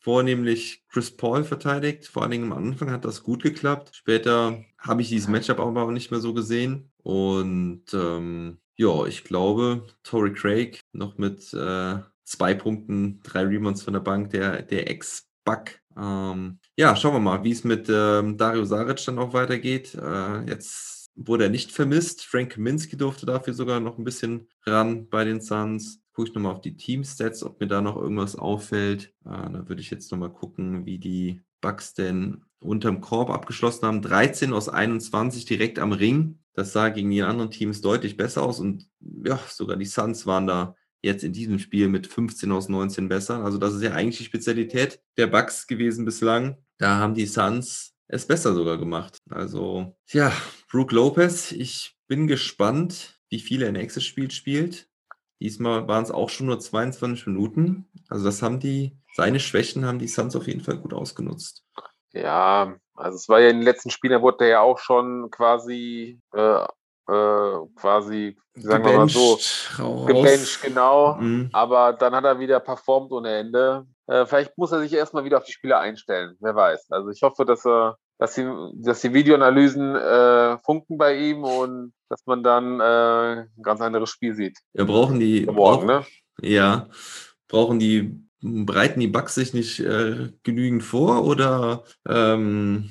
vornehmlich 0.00 0.84
Chris 0.88 1.16
Paul 1.16 1.44
verteidigt. 1.44 2.06
Vor 2.06 2.22
allen 2.22 2.30
Dingen 2.30 2.52
am 2.52 2.58
Anfang 2.58 2.90
hat 2.90 3.04
das 3.04 3.22
gut 3.22 3.42
geklappt. 3.42 3.90
Später 3.94 4.64
habe 4.78 5.02
ich 5.02 5.08
dieses 5.08 5.28
Matchup 5.28 5.60
aber 5.60 5.82
auch 5.82 5.90
nicht 5.90 6.10
mehr 6.10 6.20
so 6.20 6.34
gesehen. 6.34 6.90
Und 7.02 7.84
ähm, 7.92 8.58
ja, 8.76 9.06
ich 9.06 9.24
glaube, 9.24 9.86
Tory 10.04 10.32
Craig 10.32 10.80
noch 10.92 11.18
mit 11.18 11.52
äh, 11.52 11.98
zwei 12.24 12.54
Punkten, 12.54 13.20
drei 13.22 13.42
Rebounds 13.42 13.82
von 13.82 13.94
der 13.94 14.00
Bank, 14.00 14.30
der, 14.30 14.62
der 14.62 14.88
Ex-Buck. 14.90 15.70
Ähm, 15.96 16.60
ja, 16.76 16.94
schauen 16.94 17.14
wir 17.14 17.20
mal, 17.20 17.42
wie 17.42 17.50
es 17.50 17.64
mit 17.64 17.88
ähm, 17.88 18.36
Dario 18.36 18.64
Saric 18.64 19.04
dann 19.04 19.18
auch 19.18 19.32
weitergeht. 19.32 19.94
Äh, 19.94 20.48
jetzt 20.48 21.10
wurde 21.16 21.44
er 21.44 21.50
nicht 21.50 21.72
vermisst. 21.72 22.24
Frank 22.24 22.52
Kaminski 22.52 22.96
durfte 22.96 23.26
dafür 23.26 23.52
sogar 23.52 23.80
noch 23.80 23.98
ein 23.98 24.04
bisschen 24.04 24.48
ran 24.64 25.08
bei 25.08 25.24
den 25.24 25.40
Suns. 25.40 26.00
Gucke 26.18 26.30
ich 26.30 26.34
nochmal 26.34 26.54
auf 26.54 26.62
die 26.62 26.76
Team-Stats, 26.76 27.44
ob 27.44 27.60
mir 27.60 27.68
da 27.68 27.80
noch 27.80 27.94
irgendwas 27.94 28.34
auffällt. 28.34 29.14
Äh, 29.24 29.52
da 29.52 29.68
würde 29.68 29.80
ich 29.80 29.88
jetzt 29.88 30.10
nochmal 30.10 30.32
gucken, 30.32 30.84
wie 30.84 30.98
die 30.98 31.42
Bucks 31.60 31.94
denn 31.94 32.42
unterm 32.58 33.00
Korb 33.00 33.30
abgeschlossen 33.30 33.86
haben. 33.86 34.02
13 34.02 34.52
aus 34.52 34.68
21 34.68 35.44
direkt 35.44 35.78
am 35.78 35.92
Ring. 35.92 36.40
Das 36.54 36.72
sah 36.72 36.88
gegen 36.88 37.08
die 37.10 37.22
anderen 37.22 37.52
Teams 37.52 37.82
deutlich 37.82 38.16
besser 38.16 38.42
aus. 38.42 38.58
Und 38.58 38.88
ja, 39.00 39.38
sogar 39.48 39.76
die 39.76 39.84
Suns 39.84 40.26
waren 40.26 40.48
da 40.48 40.74
jetzt 41.02 41.22
in 41.22 41.32
diesem 41.32 41.60
Spiel 41.60 41.86
mit 41.86 42.08
15 42.08 42.50
aus 42.50 42.68
19 42.68 43.08
besser. 43.08 43.44
Also 43.44 43.58
das 43.58 43.74
ist 43.74 43.82
ja 43.84 43.92
eigentlich 43.92 44.18
die 44.18 44.24
Spezialität 44.24 45.00
der 45.16 45.28
Bucks 45.28 45.68
gewesen 45.68 46.04
bislang. 46.04 46.56
Da 46.78 46.96
haben 46.96 47.14
die 47.14 47.26
Suns 47.26 47.94
es 48.08 48.26
besser 48.26 48.54
sogar 48.54 48.76
gemacht. 48.76 49.18
Also, 49.30 49.96
ja, 50.08 50.32
Brook 50.68 50.90
Lopez, 50.90 51.52
ich 51.52 51.96
bin 52.08 52.26
gespannt, 52.26 53.20
wie 53.28 53.38
viel 53.38 53.62
er 53.62 53.70
nächstes 53.70 54.04
Spiel 54.04 54.32
spielt. 54.32 54.88
Diesmal 55.40 55.86
waren 55.86 56.02
es 56.02 56.10
auch 56.10 56.30
schon 56.30 56.46
nur 56.46 56.58
22 56.58 57.26
Minuten. 57.26 57.88
Also 58.08 58.24
das 58.24 58.42
haben 58.42 58.60
die, 58.60 58.96
seine 59.14 59.40
Schwächen 59.40 59.86
haben 59.86 59.98
die 59.98 60.08
Suns 60.08 60.34
auf 60.34 60.46
jeden 60.46 60.60
Fall 60.60 60.78
gut 60.78 60.92
ausgenutzt. 60.92 61.64
Ja, 62.12 62.74
also 62.94 63.16
es 63.16 63.28
war 63.28 63.40
ja 63.40 63.50
in 63.50 63.58
den 63.58 63.64
letzten 63.64 63.90
Spielen, 63.90 64.14
da 64.14 64.22
wurde 64.22 64.38
der 64.38 64.48
ja 64.48 64.60
auch 64.60 64.78
schon 64.78 65.30
quasi, 65.30 66.20
äh, 66.34 66.64
äh, 67.08 67.66
quasi, 67.76 68.36
sagen 68.54 68.84
wir 68.84 68.96
mal 68.96 69.08
so, 69.08 69.38
raus. 69.78 70.06
gebencht, 70.06 70.62
genau. 70.62 71.14
Mhm. 71.14 71.50
Aber 71.52 71.92
dann 71.92 72.14
hat 72.14 72.24
er 72.24 72.38
wieder 72.40 72.60
performt 72.60 73.12
ohne 73.12 73.36
Ende. 73.38 73.86
Äh, 74.06 74.26
vielleicht 74.26 74.56
muss 74.58 74.72
er 74.72 74.80
sich 74.80 74.92
erstmal 74.92 75.24
wieder 75.24 75.38
auf 75.38 75.44
die 75.44 75.52
Spieler 75.52 75.78
einstellen. 75.78 76.36
Wer 76.40 76.54
weiß. 76.54 76.90
Also 76.90 77.10
ich 77.10 77.22
hoffe, 77.22 77.44
dass 77.44 77.64
er, 77.64 77.98
dass 78.18 78.34
die, 78.34 78.46
dass 78.74 79.00
die 79.00 79.14
Videoanalysen 79.14 79.94
äh, 79.94 80.58
funken 80.58 80.98
bei 80.98 81.16
ihm 81.16 81.44
und 81.44 81.92
dass 82.08 82.26
man 82.26 82.42
dann 82.42 82.80
äh, 82.80 83.42
ein 83.42 83.62
ganz 83.62 83.80
anderes 83.80 84.10
Spiel 84.10 84.34
sieht. 84.34 84.58
Wir 84.72 84.84
brauchen 84.86 85.20
die, 85.20 85.46
Morgen, 85.46 85.86
ne? 85.86 86.04
ja, 86.42 86.88
brauchen 87.48 87.78
die, 87.78 88.20
bereiten 88.40 89.00
die 89.00 89.08
Bugs 89.08 89.34
sich 89.34 89.54
nicht 89.54 89.80
äh, 89.80 90.30
genügend 90.42 90.82
vor 90.82 91.24
oder 91.24 91.84
ähm, 92.08 92.90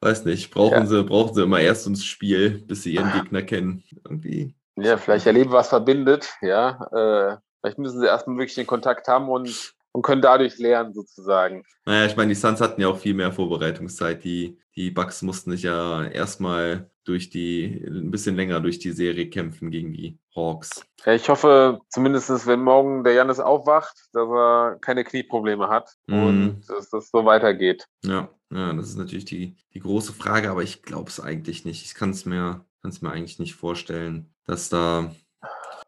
weiß 0.00 0.24
nicht, 0.24 0.50
brauchen 0.52 0.78
Ja. 0.78 0.86
sie, 0.86 1.04
brauchen 1.04 1.34
sie 1.34 1.42
immer 1.42 1.60
erst 1.60 1.86
ins 1.86 2.04
Spiel, 2.04 2.62
bis 2.66 2.82
sie 2.82 2.94
ihren 2.94 3.12
Gegner 3.12 3.42
kennen. 3.42 3.82
Irgendwie. 4.04 4.54
Ja, 4.76 4.96
vielleicht 4.96 5.26
erleben, 5.26 5.50
was 5.50 5.68
verbindet, 5.68 6.32
ja. 6.40 6.80
Äh, 6.92 7.36
vielleicht 7.60 7.78
müssen 7.78 8.00
sie 8.00 8.06
erstmal 8.06 8.36
wirklich 8.36 8.54
den 8.54 8.66
Kontakt 8.66 9.08
haben 9.08 9.28
und, 9.28 9.74
und 9.98 10.02
können 10.02 10.22
dadurch 10.22 10.58
lernen, 10.58 10.94
sozusagen. 10.94 11.64
Naja, 11.84 12.06
ich 12.06 12.14
meine, 12.16 12.28
die 12.28 12.36
Suns 12.36 12.60
hatten 12.60 12.80
ja 12.80 12.86
auch 12.86 12.98
viel 12.98 13.14
mehr 13.14 13.32
Vorbereitungszeit. 13.32 14.22
Die, 14.22 14.56
die 14.76 14.92
Bucks 14.92 15.22
mussten 15.22 15.50
sich 15.50 15.64
ja 15.64 16.04
erstmal 16.04 16.88
durch 17.02 17.30
die, 17.30 17.84
ein 17.84 18.12
bisschen 18.12 18.36
länger 18.36 18.60
durch 18.60 18.78
die 18.78 18.92
Serie 18.92 19.28
kämpfen 19.28 19.72
gegen 19.72 19.92
die 19.92 20.16
Hawks. 20.36 20.86
Ja, 21.04 21.14
ich 21.14 21.28
hoffe 21.28 21.80
zumindest, 21.88 22.46
wenn 22.46 22.62
morgen 22.62 23.02
der 23.02 23.14
Janis 23.14 23.40
aufwacht, 23.40 23.96
dass 24.12 24.28
er 24.28 24.78
keine 24.80 25.02
Knieprobleme 25.02 25.68
hat 25.68 25.90
Mhm. 26.06 26.22
und 26.22 26.60
dass 26.68 26.90
das 26.90 27.10
so 27.10 27.24
weitergeht. 27.24 27.88
Ja, 28.04 28.28
ja, 28.52 28.72
das 28.74 28.90
ist 28.90 28.98
natürlich 28.98 29.24
die, 29.24 29.56
die 29.74 29.80
große 29.80 30.12
Frage, 30.12 30.48
aber 30.48 30.62
ich 30.62 30.82
glaube 30.82 31.10
es 31.10 31.18
eigentlich 31.18 31.64
nicht. 31.64 31.84
Ich 31.84 31.96
kann 31.96 32.10
es 32.10 32.24
mir, 32.24 32.64
kann's 32.82 33.02
mir 33.02 33.10
eigentlich 33.10 33.40
nicht 33.40 33.56
vorstellen, 33.56 34.32
dass 34.44 34.68
da, 34.68 35.12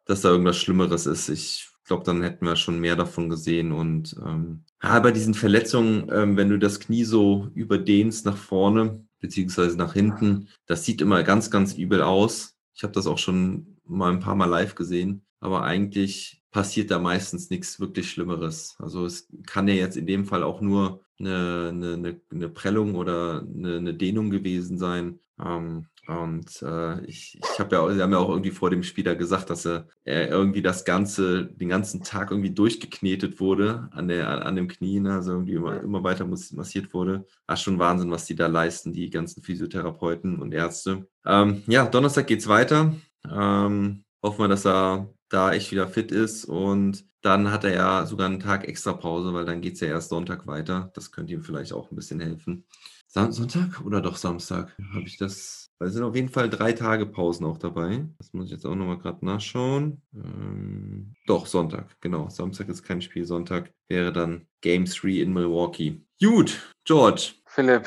dass 0.06 0.22
da 0.22 0.30
irgendwas 0.30 0.56
Schlimmeres 0.56 1.06
ist. 1.06 1.28
Ich 1.28 1.69
glaube, 1.90 2.04
dann 2.04 2.22
hätten 2.22 2.46
wir 2.46 2.54
schon 2.54 2.78
mehr 2.78 2.94
davon 2.94 3.28
gesehen. 3.28 3.72
Und 3.72 4.14
ähm, 4.24 4.62
ja, 4.80 5.00
bei 5.00 5.10
diesen 5.10 5.34
Verletzungen, 5.34 6.08
ähm, 6.12 6.36
wenn 6.36 6.48
du 6.48 6.56
das 6.56 6.78
Knie 6.78 7.02
so 7.02 7.48
überdehnst 7.54 8.24
nach 8.26 8.36
vorne, 8.36 9.04
beziehungsweise 9.18 9.76
nach 9.76 9.92
hinten, 9.92 10.48
das 10.66 10.84
sieht 10.84 11.00
immer 11.00 11.24
ganz, 11.24 11.50
ganz 11.50 11.74
übel 11.74 12.00
aus. 12.00 12.56
Ich 12.74 12.84
habe 12.84 12.92
das 12.92 13.08
auch 13.08 13.18
schon 13.18 13.76
mal 13.84 14.12
ein 14.12 14.20
paar 14.20 14.36
Mal 14.36 14.44
live 14.44 14.76
gesehen, 14.76 15.26
aber 15.40 15.64
eigentlich 15.64 16.44
passiert 16.52 16.92
da 16.92 17.00
meistens 17.00 17.50
nichts 17.50 17.80
wirklich 17.80 18.08
Schlimmeres. 18.08 18.76
Also 18.78 19.04
es 19.04 19.26
kann 19.46 19.66
ja 19.66 19.74
jetzt 19.74 19.96
in 19.96 20.06
dem 20.06 20.26
Fall 20.26 20.44
auch 20.44 20.60
nur 20.60 21.02
eine, 21.18 21.70
eine, 21.74 22.20
eine, 22.30 22.48
Prellung 22.48 22.94
oder 22.94 23.40
eine, 23.42 23.78
eine 23.78 23.94
Dehnung 23.94 24.30
gewesen 24.30 24.78
sein. 24.78 25.18
Ähm, 25.44 25.86
und 26.10 26.60
äh, 26.62 27.04
ich, 27.04 27.38
ich 27.40 27.58
habe 27.60 27.76
ja, 27.76 27.82
auch- 27.82 27.90
sie 27.90 28.02
haben 28.02 28.12
ja 28.12 28.18
auch 28.18 28.28
irgendwie 28.30 28.50
vor 28.50 28.70
dem 28.70 28.82
Spieler 28.82 29.14
gesagt, 29.14 29.48
dass 29.50 29.64
er, 29.64 29.86
er 30.04 30.28
irgendwie 30.28 30.60
das 30.62 30.84
Ganze, 30.84 31.46
den 31.46 31.68
ganzen 31.68 32.02
Tag 32.02 32.30
irgendwie 32.32 32.50
durchgeknetet 32.52 33.38
wurde 33.38 33.88
an, 33.92 34.08
der, 34.08 34.44
an 34.44 34.56
dem 34.56 34.66
Knie, 34.68 35.00
ne? 35.00 35.14
also 35.14 35.32
irgendwie 35.32 35.54
immer, 35.54 35.80
immer 35.80 36.02
weiter 36.02 36.26
massiert 36.26 36.92
wurde. 36.94 37.26
Ah, 37.46 37.56
schon 37.56 37.78
Wahnsinn, 37.78 38.10
was 38.10 38.24
die 38.26 38.34
da 38.34 38.48
leisten, 38.48 38.92
die 38.92 39.08
ganzen 39.10 39.42
Physiotherapeuten 39.42 40.40
und 40.40 40.52
Ärzte. 40.52 41.06
Ähm, 41.24 41.62
ja, 41.66 41.86
Donnerstag 41.86 42.26
geht's 42.26 42.48
weiter. 42.48 42.94
Ähm, 43.30 44.04
hoffen 44.22 44.40
wir, 44.40 44.48
dass 44.48 44.66
er 44.66 45.12
da 45.28 45.52
echt 45.52 45.70
wieder 45.70 45.86
fit 45.88 46.10
ist 46.12 46.44
und 46.44 47.04
dann 47.22 47.52
hat 47.52 47.64
er 47.64 47.74
ja 47.74 48.06
sogar 48.06 48.26
einen 48.26 48.40
Tag 48.40 48.66
extra 48.66 48.94
Pause, 48.94 49.32
weil 49.34 49.44
dann 49.44 49.60
geht's 49.60 49.80
ja 49.80 49.88
erst 49.88 50.08
Sonntag 50.08 50.46
weiter. 50.46 50.90
Das 50.94 51.12
könnte 51.12 51.32
ihm 51.34 51.42
vielleicht 51.42 51.72
auch 51.72 51.90
ein 51.90 51.96
bisschen 51.96 52.20
helfen. 52.20 52.64
Sonntag 53.06 53.80
oder 53.84 54.00
doch 54.00 54.16
Samstag? 54.16 54.76
Habe 54.92 55.04
ich 55.04 55.18
das? 55.18 55.69
Weil 55.80 55.88
es 55.88 55.94
sind 55.94 56.04
auf 56.04 56.14
jeden 56.14 56.28
Fall 56.28 56.50
drei 56.50 56.72
Tage 56.74 57.06
Pausen 57.06 57.46
auch 57.46 57.56
dabei. 57.56 58.04
Das 58.18 58.34
muss 58.34 58.44
ich 58.46 58.50
jetzt 58.52 58.66
auch 58.66 58.74
nochmal 58.74 58.98
gerade 58.98 59.24
nachschauen. 59.24 60.02
Ähm, 60.14 61.14
doch, 61.26 61.46
Sonntag, 61.46 61.98
genau. 62.02 62.28
Samstag 62.28 62.68
ist 62.68 62.82
kein 62.82 63.00
Spiel. 63.00 63.24
Sonntag 63.24 63.72
wäre 63.88 64.12
dann 64.12 64.46
Game 64.60 64.84
3 64.84 65.22
in 65.22 65.32
Milwaukee. 65.32 66.02
Gut, 66.22 66.60
George. 66.84 67.32
Philipp, 67.46 67.86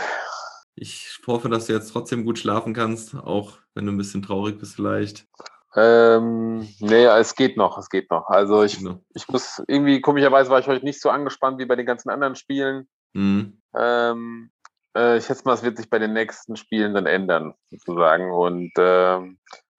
Ich 0.76 1.20
hoffe, 1.28 1.50
dass 1.50 1.68
du 1.68 1.74
jetzt 1.74 1.92
trotzdem 1.94 2.26
gut 2.26 2.40
schlafen 2.40 2.74
kannst, 2.74 3.14
auch 3.16 3.60
wenn 3.76 3.86
du 3.86 3.92
ein 3.92 3.98
bisschen 3.98 4.24
traurig 4.24 4.58
bist 4.58 4.74
vielleicht. 4.76 5.28
ähm, 5.76 6.68
nee, 6.80 7.06
es 7.06 7.36
geht 7.36 7.58
noch, 7.58 7.78
es 7.78 7.90
geht 7.90 8.10
noch. 8.10 8.28
Also 8.28 8.64
ich, 8.64 8.82
Ne? 8.82 9.00
ich 9.14 9.28
muss, 9.28 9.62
irgendwie 9.68 10.02
komischerweise 10.02 10.50
war 10.50 10.60
ich 10.60 10.68
heute 10.68 10.84
nicht 10.84 11.00
so 11.00 11.10
angespannt 11.12 11.60
wie 11.60 11.66
bei 11.68 11.76
den 11.76 11.86
ganzen 11.86 12.10
anderen 12.10 12.36
Spielen. 12.36 12.88
Mhm. 13.14 13.62
Ähm, 13.76 14.50
äh, 14.96 15.18
ich 15.18 15.26
schätze 15.26 15.44
mal, 15.46 15.54
es 15.54 15.64
wird 15.64 15.78
sich 15.78 15.90
bei 15.90 16.00
den 16.00 16.14
nächsten 16.14 16.56
Spielen 16.56 16.94
dann 16.94 17.06
ändern, 17.06 17.54
sozusagen. 17.70 18.32
Und 18.32 18.72
ähm, 18.78 19.38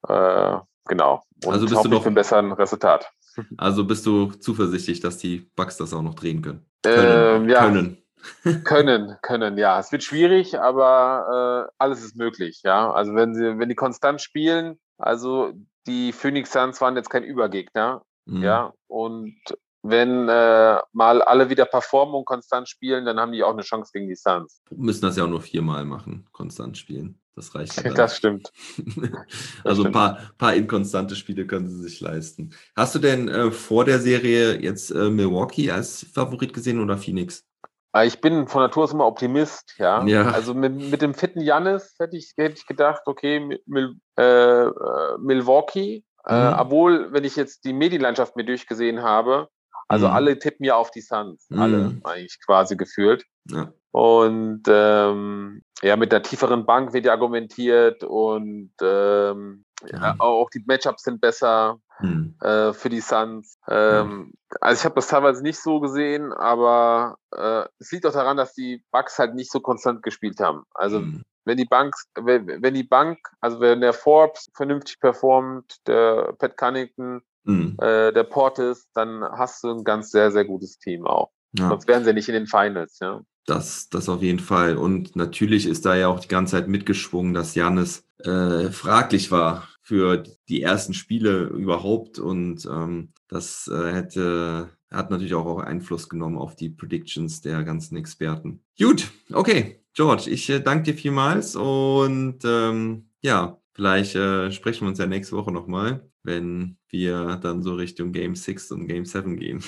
äh, 0.08 0.58
genau. 0.86 1.22
Und 1.44 1.52
Also 1.52 1.66
bist 1.66 1.84
du 1.84 2.00
für 2.00 2.06
einen 2.06 2.14
besseren 2.14 2.52
Resultat. 2.52 3.10
Also 3.56 3.84
bist 3.84 4.06
du 4.06 4.30
zuversichtlich, 4.30 5.00
dass 5.00 5.18
die 5.18 5.50
Bugs 5.56 5.76
das 5.76 5.92
auch 5.92 6.02
noch 6.02 6.14
drehen 6.14 6.40
können? 6.40 6.64
Ähm, 6.86 7.48
ja, 7.48 7.64
Können. 7.64 7.98
können, 8.64 9.16
können, 9.22 9.58
ja. 9.58 9.80
Es 9.80 9.90
wird 9.90 10.04
schwierig, 10.04 10.60
aber 10.60 11.66
äh, 11.68 11.74
alles 11.78 12.04
ist 12.04 12.14
möglich, 12.14 12.60
ja. 12.62 12.92
Also 12.92 13.16
wenn 13.16 13.34
sie, 13.34 13.58
wenn 13.58 13.68
die 13.68 13.74
konstant 13.74 14.20
spielen, 14.20 14.78
also 14.98 15.52
die 15.88 16.12
Phoenix 16.12 16.52
Suns 16.52 16.80
waren 16.80 16.94
jetzt 16.94 17.10
kein 17.10 17.24
Übergegner, 17.24 18.02
Mhm. 18.26 18.42
ja, 18.42 18.72
und 18.86 19.36
wenn 19.84 20.28
äh, 20.30 20.78
mal 20.92 21.22
alle 21.22 21.50
wieder 21.50 21.66
performen 21.66 22.14
und 22.14 22.24
konstant 22.24 22.68
spielen, 22.68 23.04
dann 23.04 23.20
haben 23.20 23.32
die 23.32 23.44
auch 23.44 23.52
eine 23.52 23.62
Chance 23.62 23.90
gegen 23.92 24.08
die 24.08 24.16
Suns. 24.16 24.62
Müssen 24.70 25.02
das 25.02 25.16
ja 25.16 25.24
auch 25.24 25.28
nur 25.28 25.42
viermal 25.42 25.84
machen, 25.84 26.26
konstant 26.32 26.78
spielen. 26.78 27.20
Das 27.36 27.54
reicht. 27.54 27.82
Ja 27.84 27.92
das 27.92 28.16
stimmt. 28.16 28.50
also 29.64 29.84
ein 29.84 29.92
paar, 29.92 30.18
paar 30.38 30.54
inkonstante 30.54 31.16
Spiele 31.16 31.46
können 31.46 31.68
sie 31.68 31.82
sich 31.82 32.00
leisten. 32.00 32.54
Hast 32.76 32.94
du 32.94 32.98
denn 32.98 33.28
äh, 33.28 33.50
vor 33.50 33.84
der 33.84 33.98
Serie 33.98 34.60
jetzt 34.60 34.90
äh, 34.90 35.10
Milwaukee 35.10 35.70
als 35.70 36.06
Favorit 36.14 36.54
gesehen 36.54 36.80
oder 36.80 36.96
Phoenix? 36.96 37.44
Ah, 37.92 38.04
ich 38.04 38.20
bin 38.20 38.48
von 38.48 38.62
Natur 38.62 38.84
aus 38.84 38.92
immer 38.92 39.06
Optimist, 39.06 39.74
ja. 39.78 40.04
ja. 40.06 40.30
Also 40.30 40.54
mit, 40.54 40.74
mit 40.74 41.02
dem 41.02 41.14
fitten 41.14 41.40
Jannis 41.40 41.94
hätte 41.98 42.16
ich, 42.16 42.32
hätte 42.36 42.56
ich 42.56 42.66
gedacht, 42.66 43.02
okay, 43.06 43.58
Mil, 43.66 43.96
äh, 44.16 44.22
äh 44.22 45.18
Milwaukee, 45.20 46.04
äh, 46.26 46.50
mhm. 46.50 46.58
obwohl, 46.58 47.12
wenn 47.12 47.24
ich 47.24 47.36
jetzt 47.36 47.64
die 47.64 47.72
Medienlandschaft 47.72 48.34
mir 48.34 48.44
durchgesehen 48.44 49.02
habe, 49.02 49.48
also 49.94 50.08
mhm. 50.08 50.14
alle 50.14 50.38
tippen 50.38 50.66
ja 50.66 50.74
auf 50.74 50.90
die 50.90 51.00
Suns, 51.00 51.46
alle 51.50 51.78
mhm. 51.78 52.00
eigentlich 52.02 52.38
quasi 52.44 52.76
gefühlt. 52.76 53.24
Ja. 53.48 53.72
Und 53.92 54.62
ähm, 54.66 55.62
ja, 55.82 55.96
mit 55.96 56.10
der 56.10 56.22
tieferen 56.22 56.66
Bank 56.66 56.92
wird 56.92 57.04
ja 57.04 57.12
argumentiert 57.12 58.02
und 58.02 58.72
ähm, 58.82 59.64
ja. 59.86 60.16
auch 60.18 60.50
die 60.50 60.64
Matchups 60.66 61.04
sind 61.04 61.20
besser 61.20 61.78
hm. 61.98 62.34
äh, 62.40 62.72
für 62.72 62.88
die 62.88 63.00
Suns. 63.00 63.56
Ähm. 63.68 64.32
Also 64.60 64.80
ich 64.80 64.84
habe 64.84 64.96
das 64.96 65.06
teilweise 65.06 65.42
nicht 65.42 65.60
so 65.60 65.78
gesehen, 65.78 66.32
aber 66.32 67.18
äh, 67.36 67.64
es 67.78 67.92
liegt 67.92 68.06
auch 68.06 68.12
daran, 68.12 68.36
dass 68.36 68.52
die 68.54 68.82
Bucks 68.90 69.18
halt 69.18 69.34
nicht 69.34 69.52
so 69.52 69.60
konstant 69.60 70.02
gespielt 70.02 70.40
haben. 70.40 70.64
Also 70.74 70.98
hm. 70.98 71.22
wenn 71.44 71.56
die 71.56 71.64
Bank, 71.64 71.94
wenn, 72.16 72.62
wenn 72.62 72.74
die 72.74 72.82
Bank, 72.82 73.18
also 73.40 73.60
wenn 73.60 73.80
der 73.80 73.92
Forbes 73.92 74.50
vernünftig 74.54 74.98
performt, 74.98 75.76
der 75.86 76.32
Pat 76.38 76.56
Cunnington, 76.56 77.22
hm. 77.44 77.76
äh, 77.80 78.12
der 78.12 78.24
Portis, 78.24 78.88
dann 78.94 79.22
hast 79.22 79.64
du 79.64 79.68
ein 79.68 79.84
ganz 79.84 80.10
sehr, 80.10 80.30
sehr 80.30 80.44
gutes 80.44 80.78
Team 80.78 81.06
auch. 81.06 81.30
Ja. 81.52 81.68
Sonst 81.68 81.86
wären 81.88 82.04
sie 82.04 82.12
nicht 82.12 82.28
in 82.28 82.34
den 82.34 82.46
Finals, 82.46 82.98
ja. 83.00 83.20
Das, 83.46 83.88
das 83.90 84.08
auf 84.08 84.22
jeden 84.22 84.40
Fall. 84.40 84.76
Und 84.76 85.16
natürlich 85.16 85.66
ist 85.66 85.84
da 85.84 85.94
ja 85.94 86.08
auch 86.08 86.20
die 86.20 86.28
ganze 86.28 86.52
Zeit 86.52 86.68
mitgeschwungen, 86.68 87.34
dass 87.34 87.54
Janis 87.54 88.04
äh, 88.18 88.70
fraglich 88.70 89.30
war 89.30 89.68
für 89.82 90.22
die 90.48 90.62
ersten 90.62 90.94
Spiele 90.94 91.44
überhaupt. 91.44 92.18
Und 92.18 92.64
ähm, 92.66 93.12
das 93.28 93.70
äh, 93.72 93.92
hätte, 93.92 94.70
hat 94.90 95.10
natürlich 95.10 95.34
auch 95.34 95.58
Einfluss 95.58 96.08
genommen 96.08 96.38
auf 96.38 96.56
die 96.56 96.70
Predictions 96.70 97.42
der 97.42 97.62
ganzen 97.64 97.96
Experten. 97.96 98.64
Gut, 98.78 99.10
okay. 99.32 99.80
George, 99.94 100.28
ich 100.28 100.50
äh, 100.50 100.60
danke 100.60 100.92
dir 100.92 100.98
vielmals 100.98 101.54
und 101.54 102.38
ähm, 102.44 103.10
ja, 103.20 103.60
vielleicht 103.74 104.16
äh, 104.16 104.50
sprechen 104.50 104.82
wir 104.82 104.88
uns 104.88 104.98
ja 104.98 105.06
nächste 105.06 105.36
Woche 105.36 105.52
nochmal, 105.52 106.10
wenn 106.24 106.78
wir 106.88 107.36
dann 107.36 107.62
so 107.62 107.74
Richtung 107.74 108.12
Game 108.12 108.34
6 108.34 108.72
und 108.72 108.88
Game 108.88 109.04
7 109.04 109.36
gehen. 109.36 109.62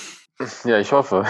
Ja, 0.65 0.79
ich 0.79 0.93
hoffe. 0.93 1.25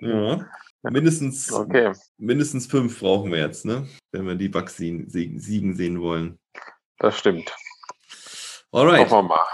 ja. 0.00 0.46
Mindestens, 0.82 1.52
okay. 1.52 1.92
mindestens 2.18 2.66
fünf 2.68 3.00
brauchen 3.00 3.32
wir 3.32 3.40
jetzt, 3.40 3.64
ne? 3.64 3.88
Wenn 4.12 4.26
wir 4.26 4.36
die 4.36 4.48
Bugs 4.48 4.76
siegen 4.76 5.74
sehen 5.74 6.00
wollen. 6.00 6.38
Das 6.98 7.18
stimmt. 7.18 7.52
Alright. 8.70 9.00
Hoffen 9.00 9.10
wir 9.10 9.22
mal. 9.22 9.46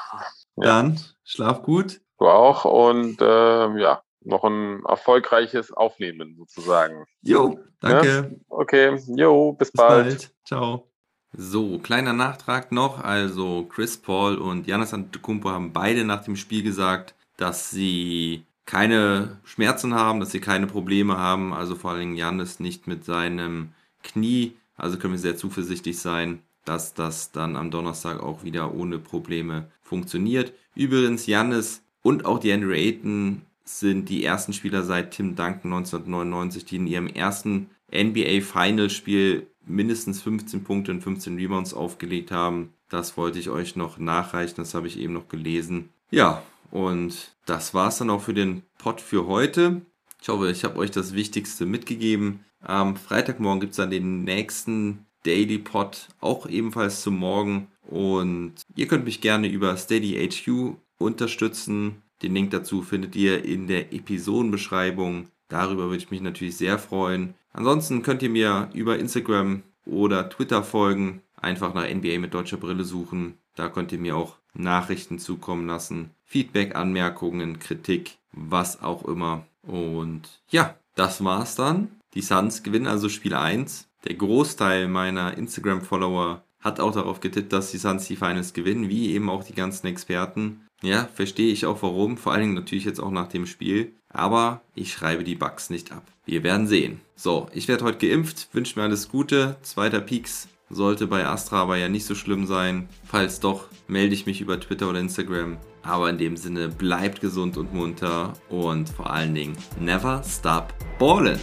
Ja. 0.57 0.64
Dann 0.64 1.00
schlaf 1.24 1.62
gut. 1.62 2.03
Du 2.18 2.27
auch 2.27 2.66
und 2.66 3.22
äh, 3.22 3.81
ja, 3.81 4.03
noch 4.20 4.44
ein 4.44 4.85
erfolgreiches 4.85 5.72
Aufnehmen 5.72 6.37
sozusagen. 6.37 7.07
Jo, 7.22 7.59
danke. 7.81 8.09
Ja? 8.09 8.31
Okay, 8.48 8.98
jo, 9.16 9.53
bis, 9.53 9.70
bis 9.70 9.81
bald. 9.81 10.07
bald. 10.07 10.35
Ciao. 10.44 10.93
So, 11.37 11.79
kleiner 11.79 12.12
Nachtrag 12.12 12.70
noch. 12.70 13.03
Also 13.03 13.64
Chris 13.68 13.97
Paul 13.97 14.37
und 14.37 14.66
Janis 14.66 14.94
Antetokounmpo 14.94 15.51
haben 15.51 15.73
beide 15.73 16.05
nach 16.05 16.23
dem 16.23 16.37
Spiel 16.37 16.62
gesagt, 16.62 17.14
dass 17.37 17.70
sie 17.70 18.44
keine 18.66 19.38
Schmerzen 19.44 19.94
haben, 19.94 20.20
dass 20.20 20.31
sie 20.31 20.40
keine 20.40 20.66
Probleme 20.66 21.18
haben. 21.18 21.53
Also 21.53 21.75
vor 21.75 21.92
allem 21.92 22.14
Janis 22.14 22.61
nicht 22.61 22.87
mit 22.87 23.05
seinem 23.05 23.70
Knie. 24.03 24.53
Also 24.77 24.97
können 24.97 25.14
wir 25.14 25.18
sehr 25.18 25.37
zuversichtlich 25.37 25.99
sein, 25.99 26.40
dass 26.64 26.94
das 26.94 27.33
dann 27.33 27.57
am 27.57 27.70
Donnerstag 27.70 28.20
auch 28.23 28.44
wieder 28.44 28.73
ohne 28.73 28.99
Probleme 28.99 29.66
funktioniert. 29.83 30.53
Übrigens, 30.77 31.27
Janis 31.27 31.83
und 32.03 32.27
auch 32.27 32.38
die 32.38 32.53
Andrew 32.53 32.73
Ayton 32.73 33.42
sind 33.64 34.09
die 34.09 34.25
ersten 34.25 34.53
Spieler 34.53 34.83
seit 34.85 35.12
Tim 35.12 35.35
Duncan 35.35 35.73
1999, 35.73 36.64
die 36.64 36.77
in 36.77 36.87
ihrem 36.87 37.07
ersten 37.07 37.70
NBA 37.92 38.40
Finalspiel 38.40 39.47
mindestens 39.66 40.22
15 40.22 40.64
Punkte 40.64 40.92
und 40.92 41.03
15 41.03 41.37
Rebounds 41.37 41.74
aufgelegt 41.74 42.31
haben. 42.31 42.74
Das 42.88 43.16
wollte 43.16 43.38
ich 43.38 43.50
euch 43.50 43.77
noch 43.77 43.98
nachreichen, 43.98 44.57
das 44.57 44.74
habe 44.74 44.87
ich 44.87 44.98
eben 44.98 45.12
noch 45.12 45.29
gelesen. 45.29 45.90
Ja, 46.11 46.42
und 46.70 47.35
das 47.46 47.74
war 47.74 47.88
es 47.88 47.98
dann 47.98 48.11
auch 48.11 48.22
für 48.22 48.35
den 48.35 48.62
Pod 48.79 49.00
für 49.00 49.27
heute. 49.27 49.83
Ich 50.20 50.29
hoffe, 50.29 50.50
ich 50.50 50.64
habe 50.64 50.79
euch 50.79 50.90
das 50.90 51.14
Wichtigste 51.14 51.66
mitgegeben. 51.66 52.44
Am 52.61 52.96
Freitagmorgen 52.96 53.61
gibt 53.61 53.72
es 53.72 53.77
dann 53.77 53.90
den 53.90 54.24
nächsten 54.24 55.07
Daily 55.24 55.59
Pod, 55.59 56.09
auch 56.20 56.46
ebenfalls 56.48 57.03
zum 57.03 57.16
Morgen. 57.18 57.68
Und 57.83 58.55
ihr 58.74 58.88
könnt 58.88 59.05
mich 59.05 59.20
gerne 59.20 59.48
über 59.48 59.77
Steady 59.77 60.14
HQ 60.29 60.77
unterstützen. 60.98 62.03
Den 62.22 62.35
Link 62.35 62.50
dazu 62.53 62.83
findet 62.83 63.16
ihr 63.16 63.44
in 63.44 63.66
der 63.66 63.92
Episodenbeschreibung. 63.92 65.29
Darüber 65.55 65.85
würde 65.85 65.99
ich 65.99 66.11
mich 66.11 66.21
natürlich 66.21 66.57
sehr 66.57 66.81
freuen. 66.81 67.35
Ansonsten 67.53 68.03
könnt 68.03 68.25
ihr 68.25 68.29
mir 68.29 68.71
über 68.75 68.99
Instagram 68.99 69.62
oder 69.87 70.29
Twitter 70.29 70.64
folgen. 70.64 71.23
Einfach 71.37 71.75
nach 71.75 71.88
NBA 71.88 72.19
mit 72.19 72.35
deutscher 72.35 72.57
Brille 72.57 72.83
suchen. 72.83 73.38
Da 73.55 73.69
könnt 73.69 73.93
ihr 73.93 74.01
mir 74.01 74.17
auch 74.17 74.35
Nachrichten 74.53 75.21
zukommen 75.21 75.69
lassen. 75.69 76.11
Feedback, 76.25 76.75
Anmerkungen, 76.75 77.61
Kritik, 77.61 78.19
was 78.33 78.83
auch 78.83 79.05
immer. 79.05 79.47
Und 79.62 80.23
ja, 80.49 80.75
das 80.97 81.23
war's 81.23 81.55
dann. 81.55 82.01
Die 82.14 82.23
Suns 82.23 82.64
gewinnen 82.64 82.88
also 82.88 83.09
Spiel 83.09 83.35
1. 83.35 83.88
Der 84.09 84.17
Großteil 84.17 84.88
meiner 84.88 85.38
Instagram-Follower 85.38 86.43
hat 86.59 86.81
auch 86.81 86.93
darauf 86.93 87.21
getippt, 87.21 87.53
dass 87.53 87.71
die 87.71 87.79
Suns 87.79 88.09
die 88.09 88.17
Finals 88.17 88.55
gewinnen, 88.55 88.88
wie 88.88 89.12
eben 89.12 89.31
auch 89.31 89.45
die 89.45 89.55
ganzen 89.55 89.87
Experten. 89.87 90.67
Ja, 90.83 91.09
verstehe 91.14 91.53
ich 91.53 91.64
auch 91.64 91.81
warum, 91.83 92.17
vor 92.17 92.33
allen 92.33 92.43
Dingen 92.43 92.55
natürlich 92.55 92.85
jetzt 92.85 93.01
auch 93.01 93.12
nach 93.12 93.29
dem 93.29 93.47
Spiel. 93.47 93.95
Aber 94.14 94.62
ich 94.74 94.92
schreibe 94.92 95.24
die 95.24 95.35
Bugs 95.35 95.68
nicht 95.68 95.92
ab. 95.92 96.05
Wir 96.24 96.42
werden 96.42 96.66
sehen. 96.66 97.03
So, 97.16 97.48
ich 97.53 97.68
werde 97.68 97.85
heute 97.85 98.09
geimpft, 98.09 98.48
wünsche 98.53 98.79
mir 98.79 98.85
alles 98.87 99.11
Gute. 99.11 99.57
Zweiter 99.62 100.00
Peaks 100.00 100.48
sollte 100.70 101.07
bei 101.07 101.27
Astra 101.27 101.62
aber 101.62 101.77
ja 101.77 101.88
nicht 101.88 102.07
so 102.07 102.14
schlimm 102.14 102.46
sein. 102.46 102.88
Falls 103.05 103.40
doch, 103.40 103.66
melde 103.87 104.14
ich 104.14 104.24
mich 104.24 104.40
über 104.40 104.59
Twitter 104.59 104.88
oder 104.88 105.00
Instagram. 105.00 105.59
Aber 105.83 106.09
in 106.09 106.16
dem 106.16 106.37
Sinne, 106.38 106.68
bleibt 106.68 107.20
gesund 107.20 107.59
und 107.59 107.74
munter 107.74 108.33
und 108.48 108.88
vor 108.88 109.11
allen 109.11 109.35
Dingen, 109.35 109.57
never 109.79 110.22
stop 110.24 110.72
ballin'. 110.98 111.38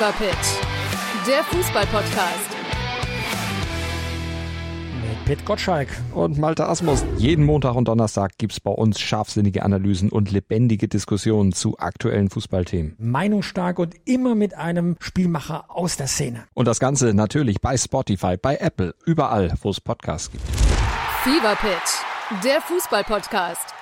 Fever 0.00 0.12
Pitch, 0.12 1.26
der 1.28 1.44
Fußballpodcast. 1.44 2.50
Mit 5.06 5.24
Pit 5.26 5.44
Gottschalk 5.44 5.88
und 6.14 6.38
Malte 6.38 6.66
Asmus. 6.66 7.04
Jeden 7.18 7.44
Montag 7.44 7.74
und 7.74 7.86
Donnerstag 7.86 8.38
gibt 8.38 8.54
es 8.54 8.60
bei 8.60 8.70
uns 8.70 8.98
scharfsinnige 8.98 9.62
Analysen 9.62 10.08
und 10.08 10.30
lebendige 10.30 10.88
Diskussionen 10.88 11.52
zu 11.52 11.78
aktuellen 11.78 12.30
Fußballthemen. 12.30 12.96
Meinungsstark 12.98 13.78
und 13.78 13.94
immer 14.06 14.34
mit 14.34 14.54
einem 14.54 14.96
Spielmacher 15.00 15.66
aus 15.68 15.98
der 15.98 16.06
Szene. 16.06 16.44
Und 16.54 16.66
das 16.66 16.80
Ganze 16.80 17.12
natürlich 17.12 17.60
bei 17.60 17.76
Spotify, 17.76 18.38
bei 18.38 18.56
Apple, 18.56 18.94
überall, 19.04 19.52
wo 19.60 19.68
es 19.68 19.82
Podcasts 19.82 20.30
gibt. 20.30 20.44
Fever 21.24 21.56
Pitch, 21.56 22.42
der 22.42 22.62
Fußballpodcast 22.62 23.74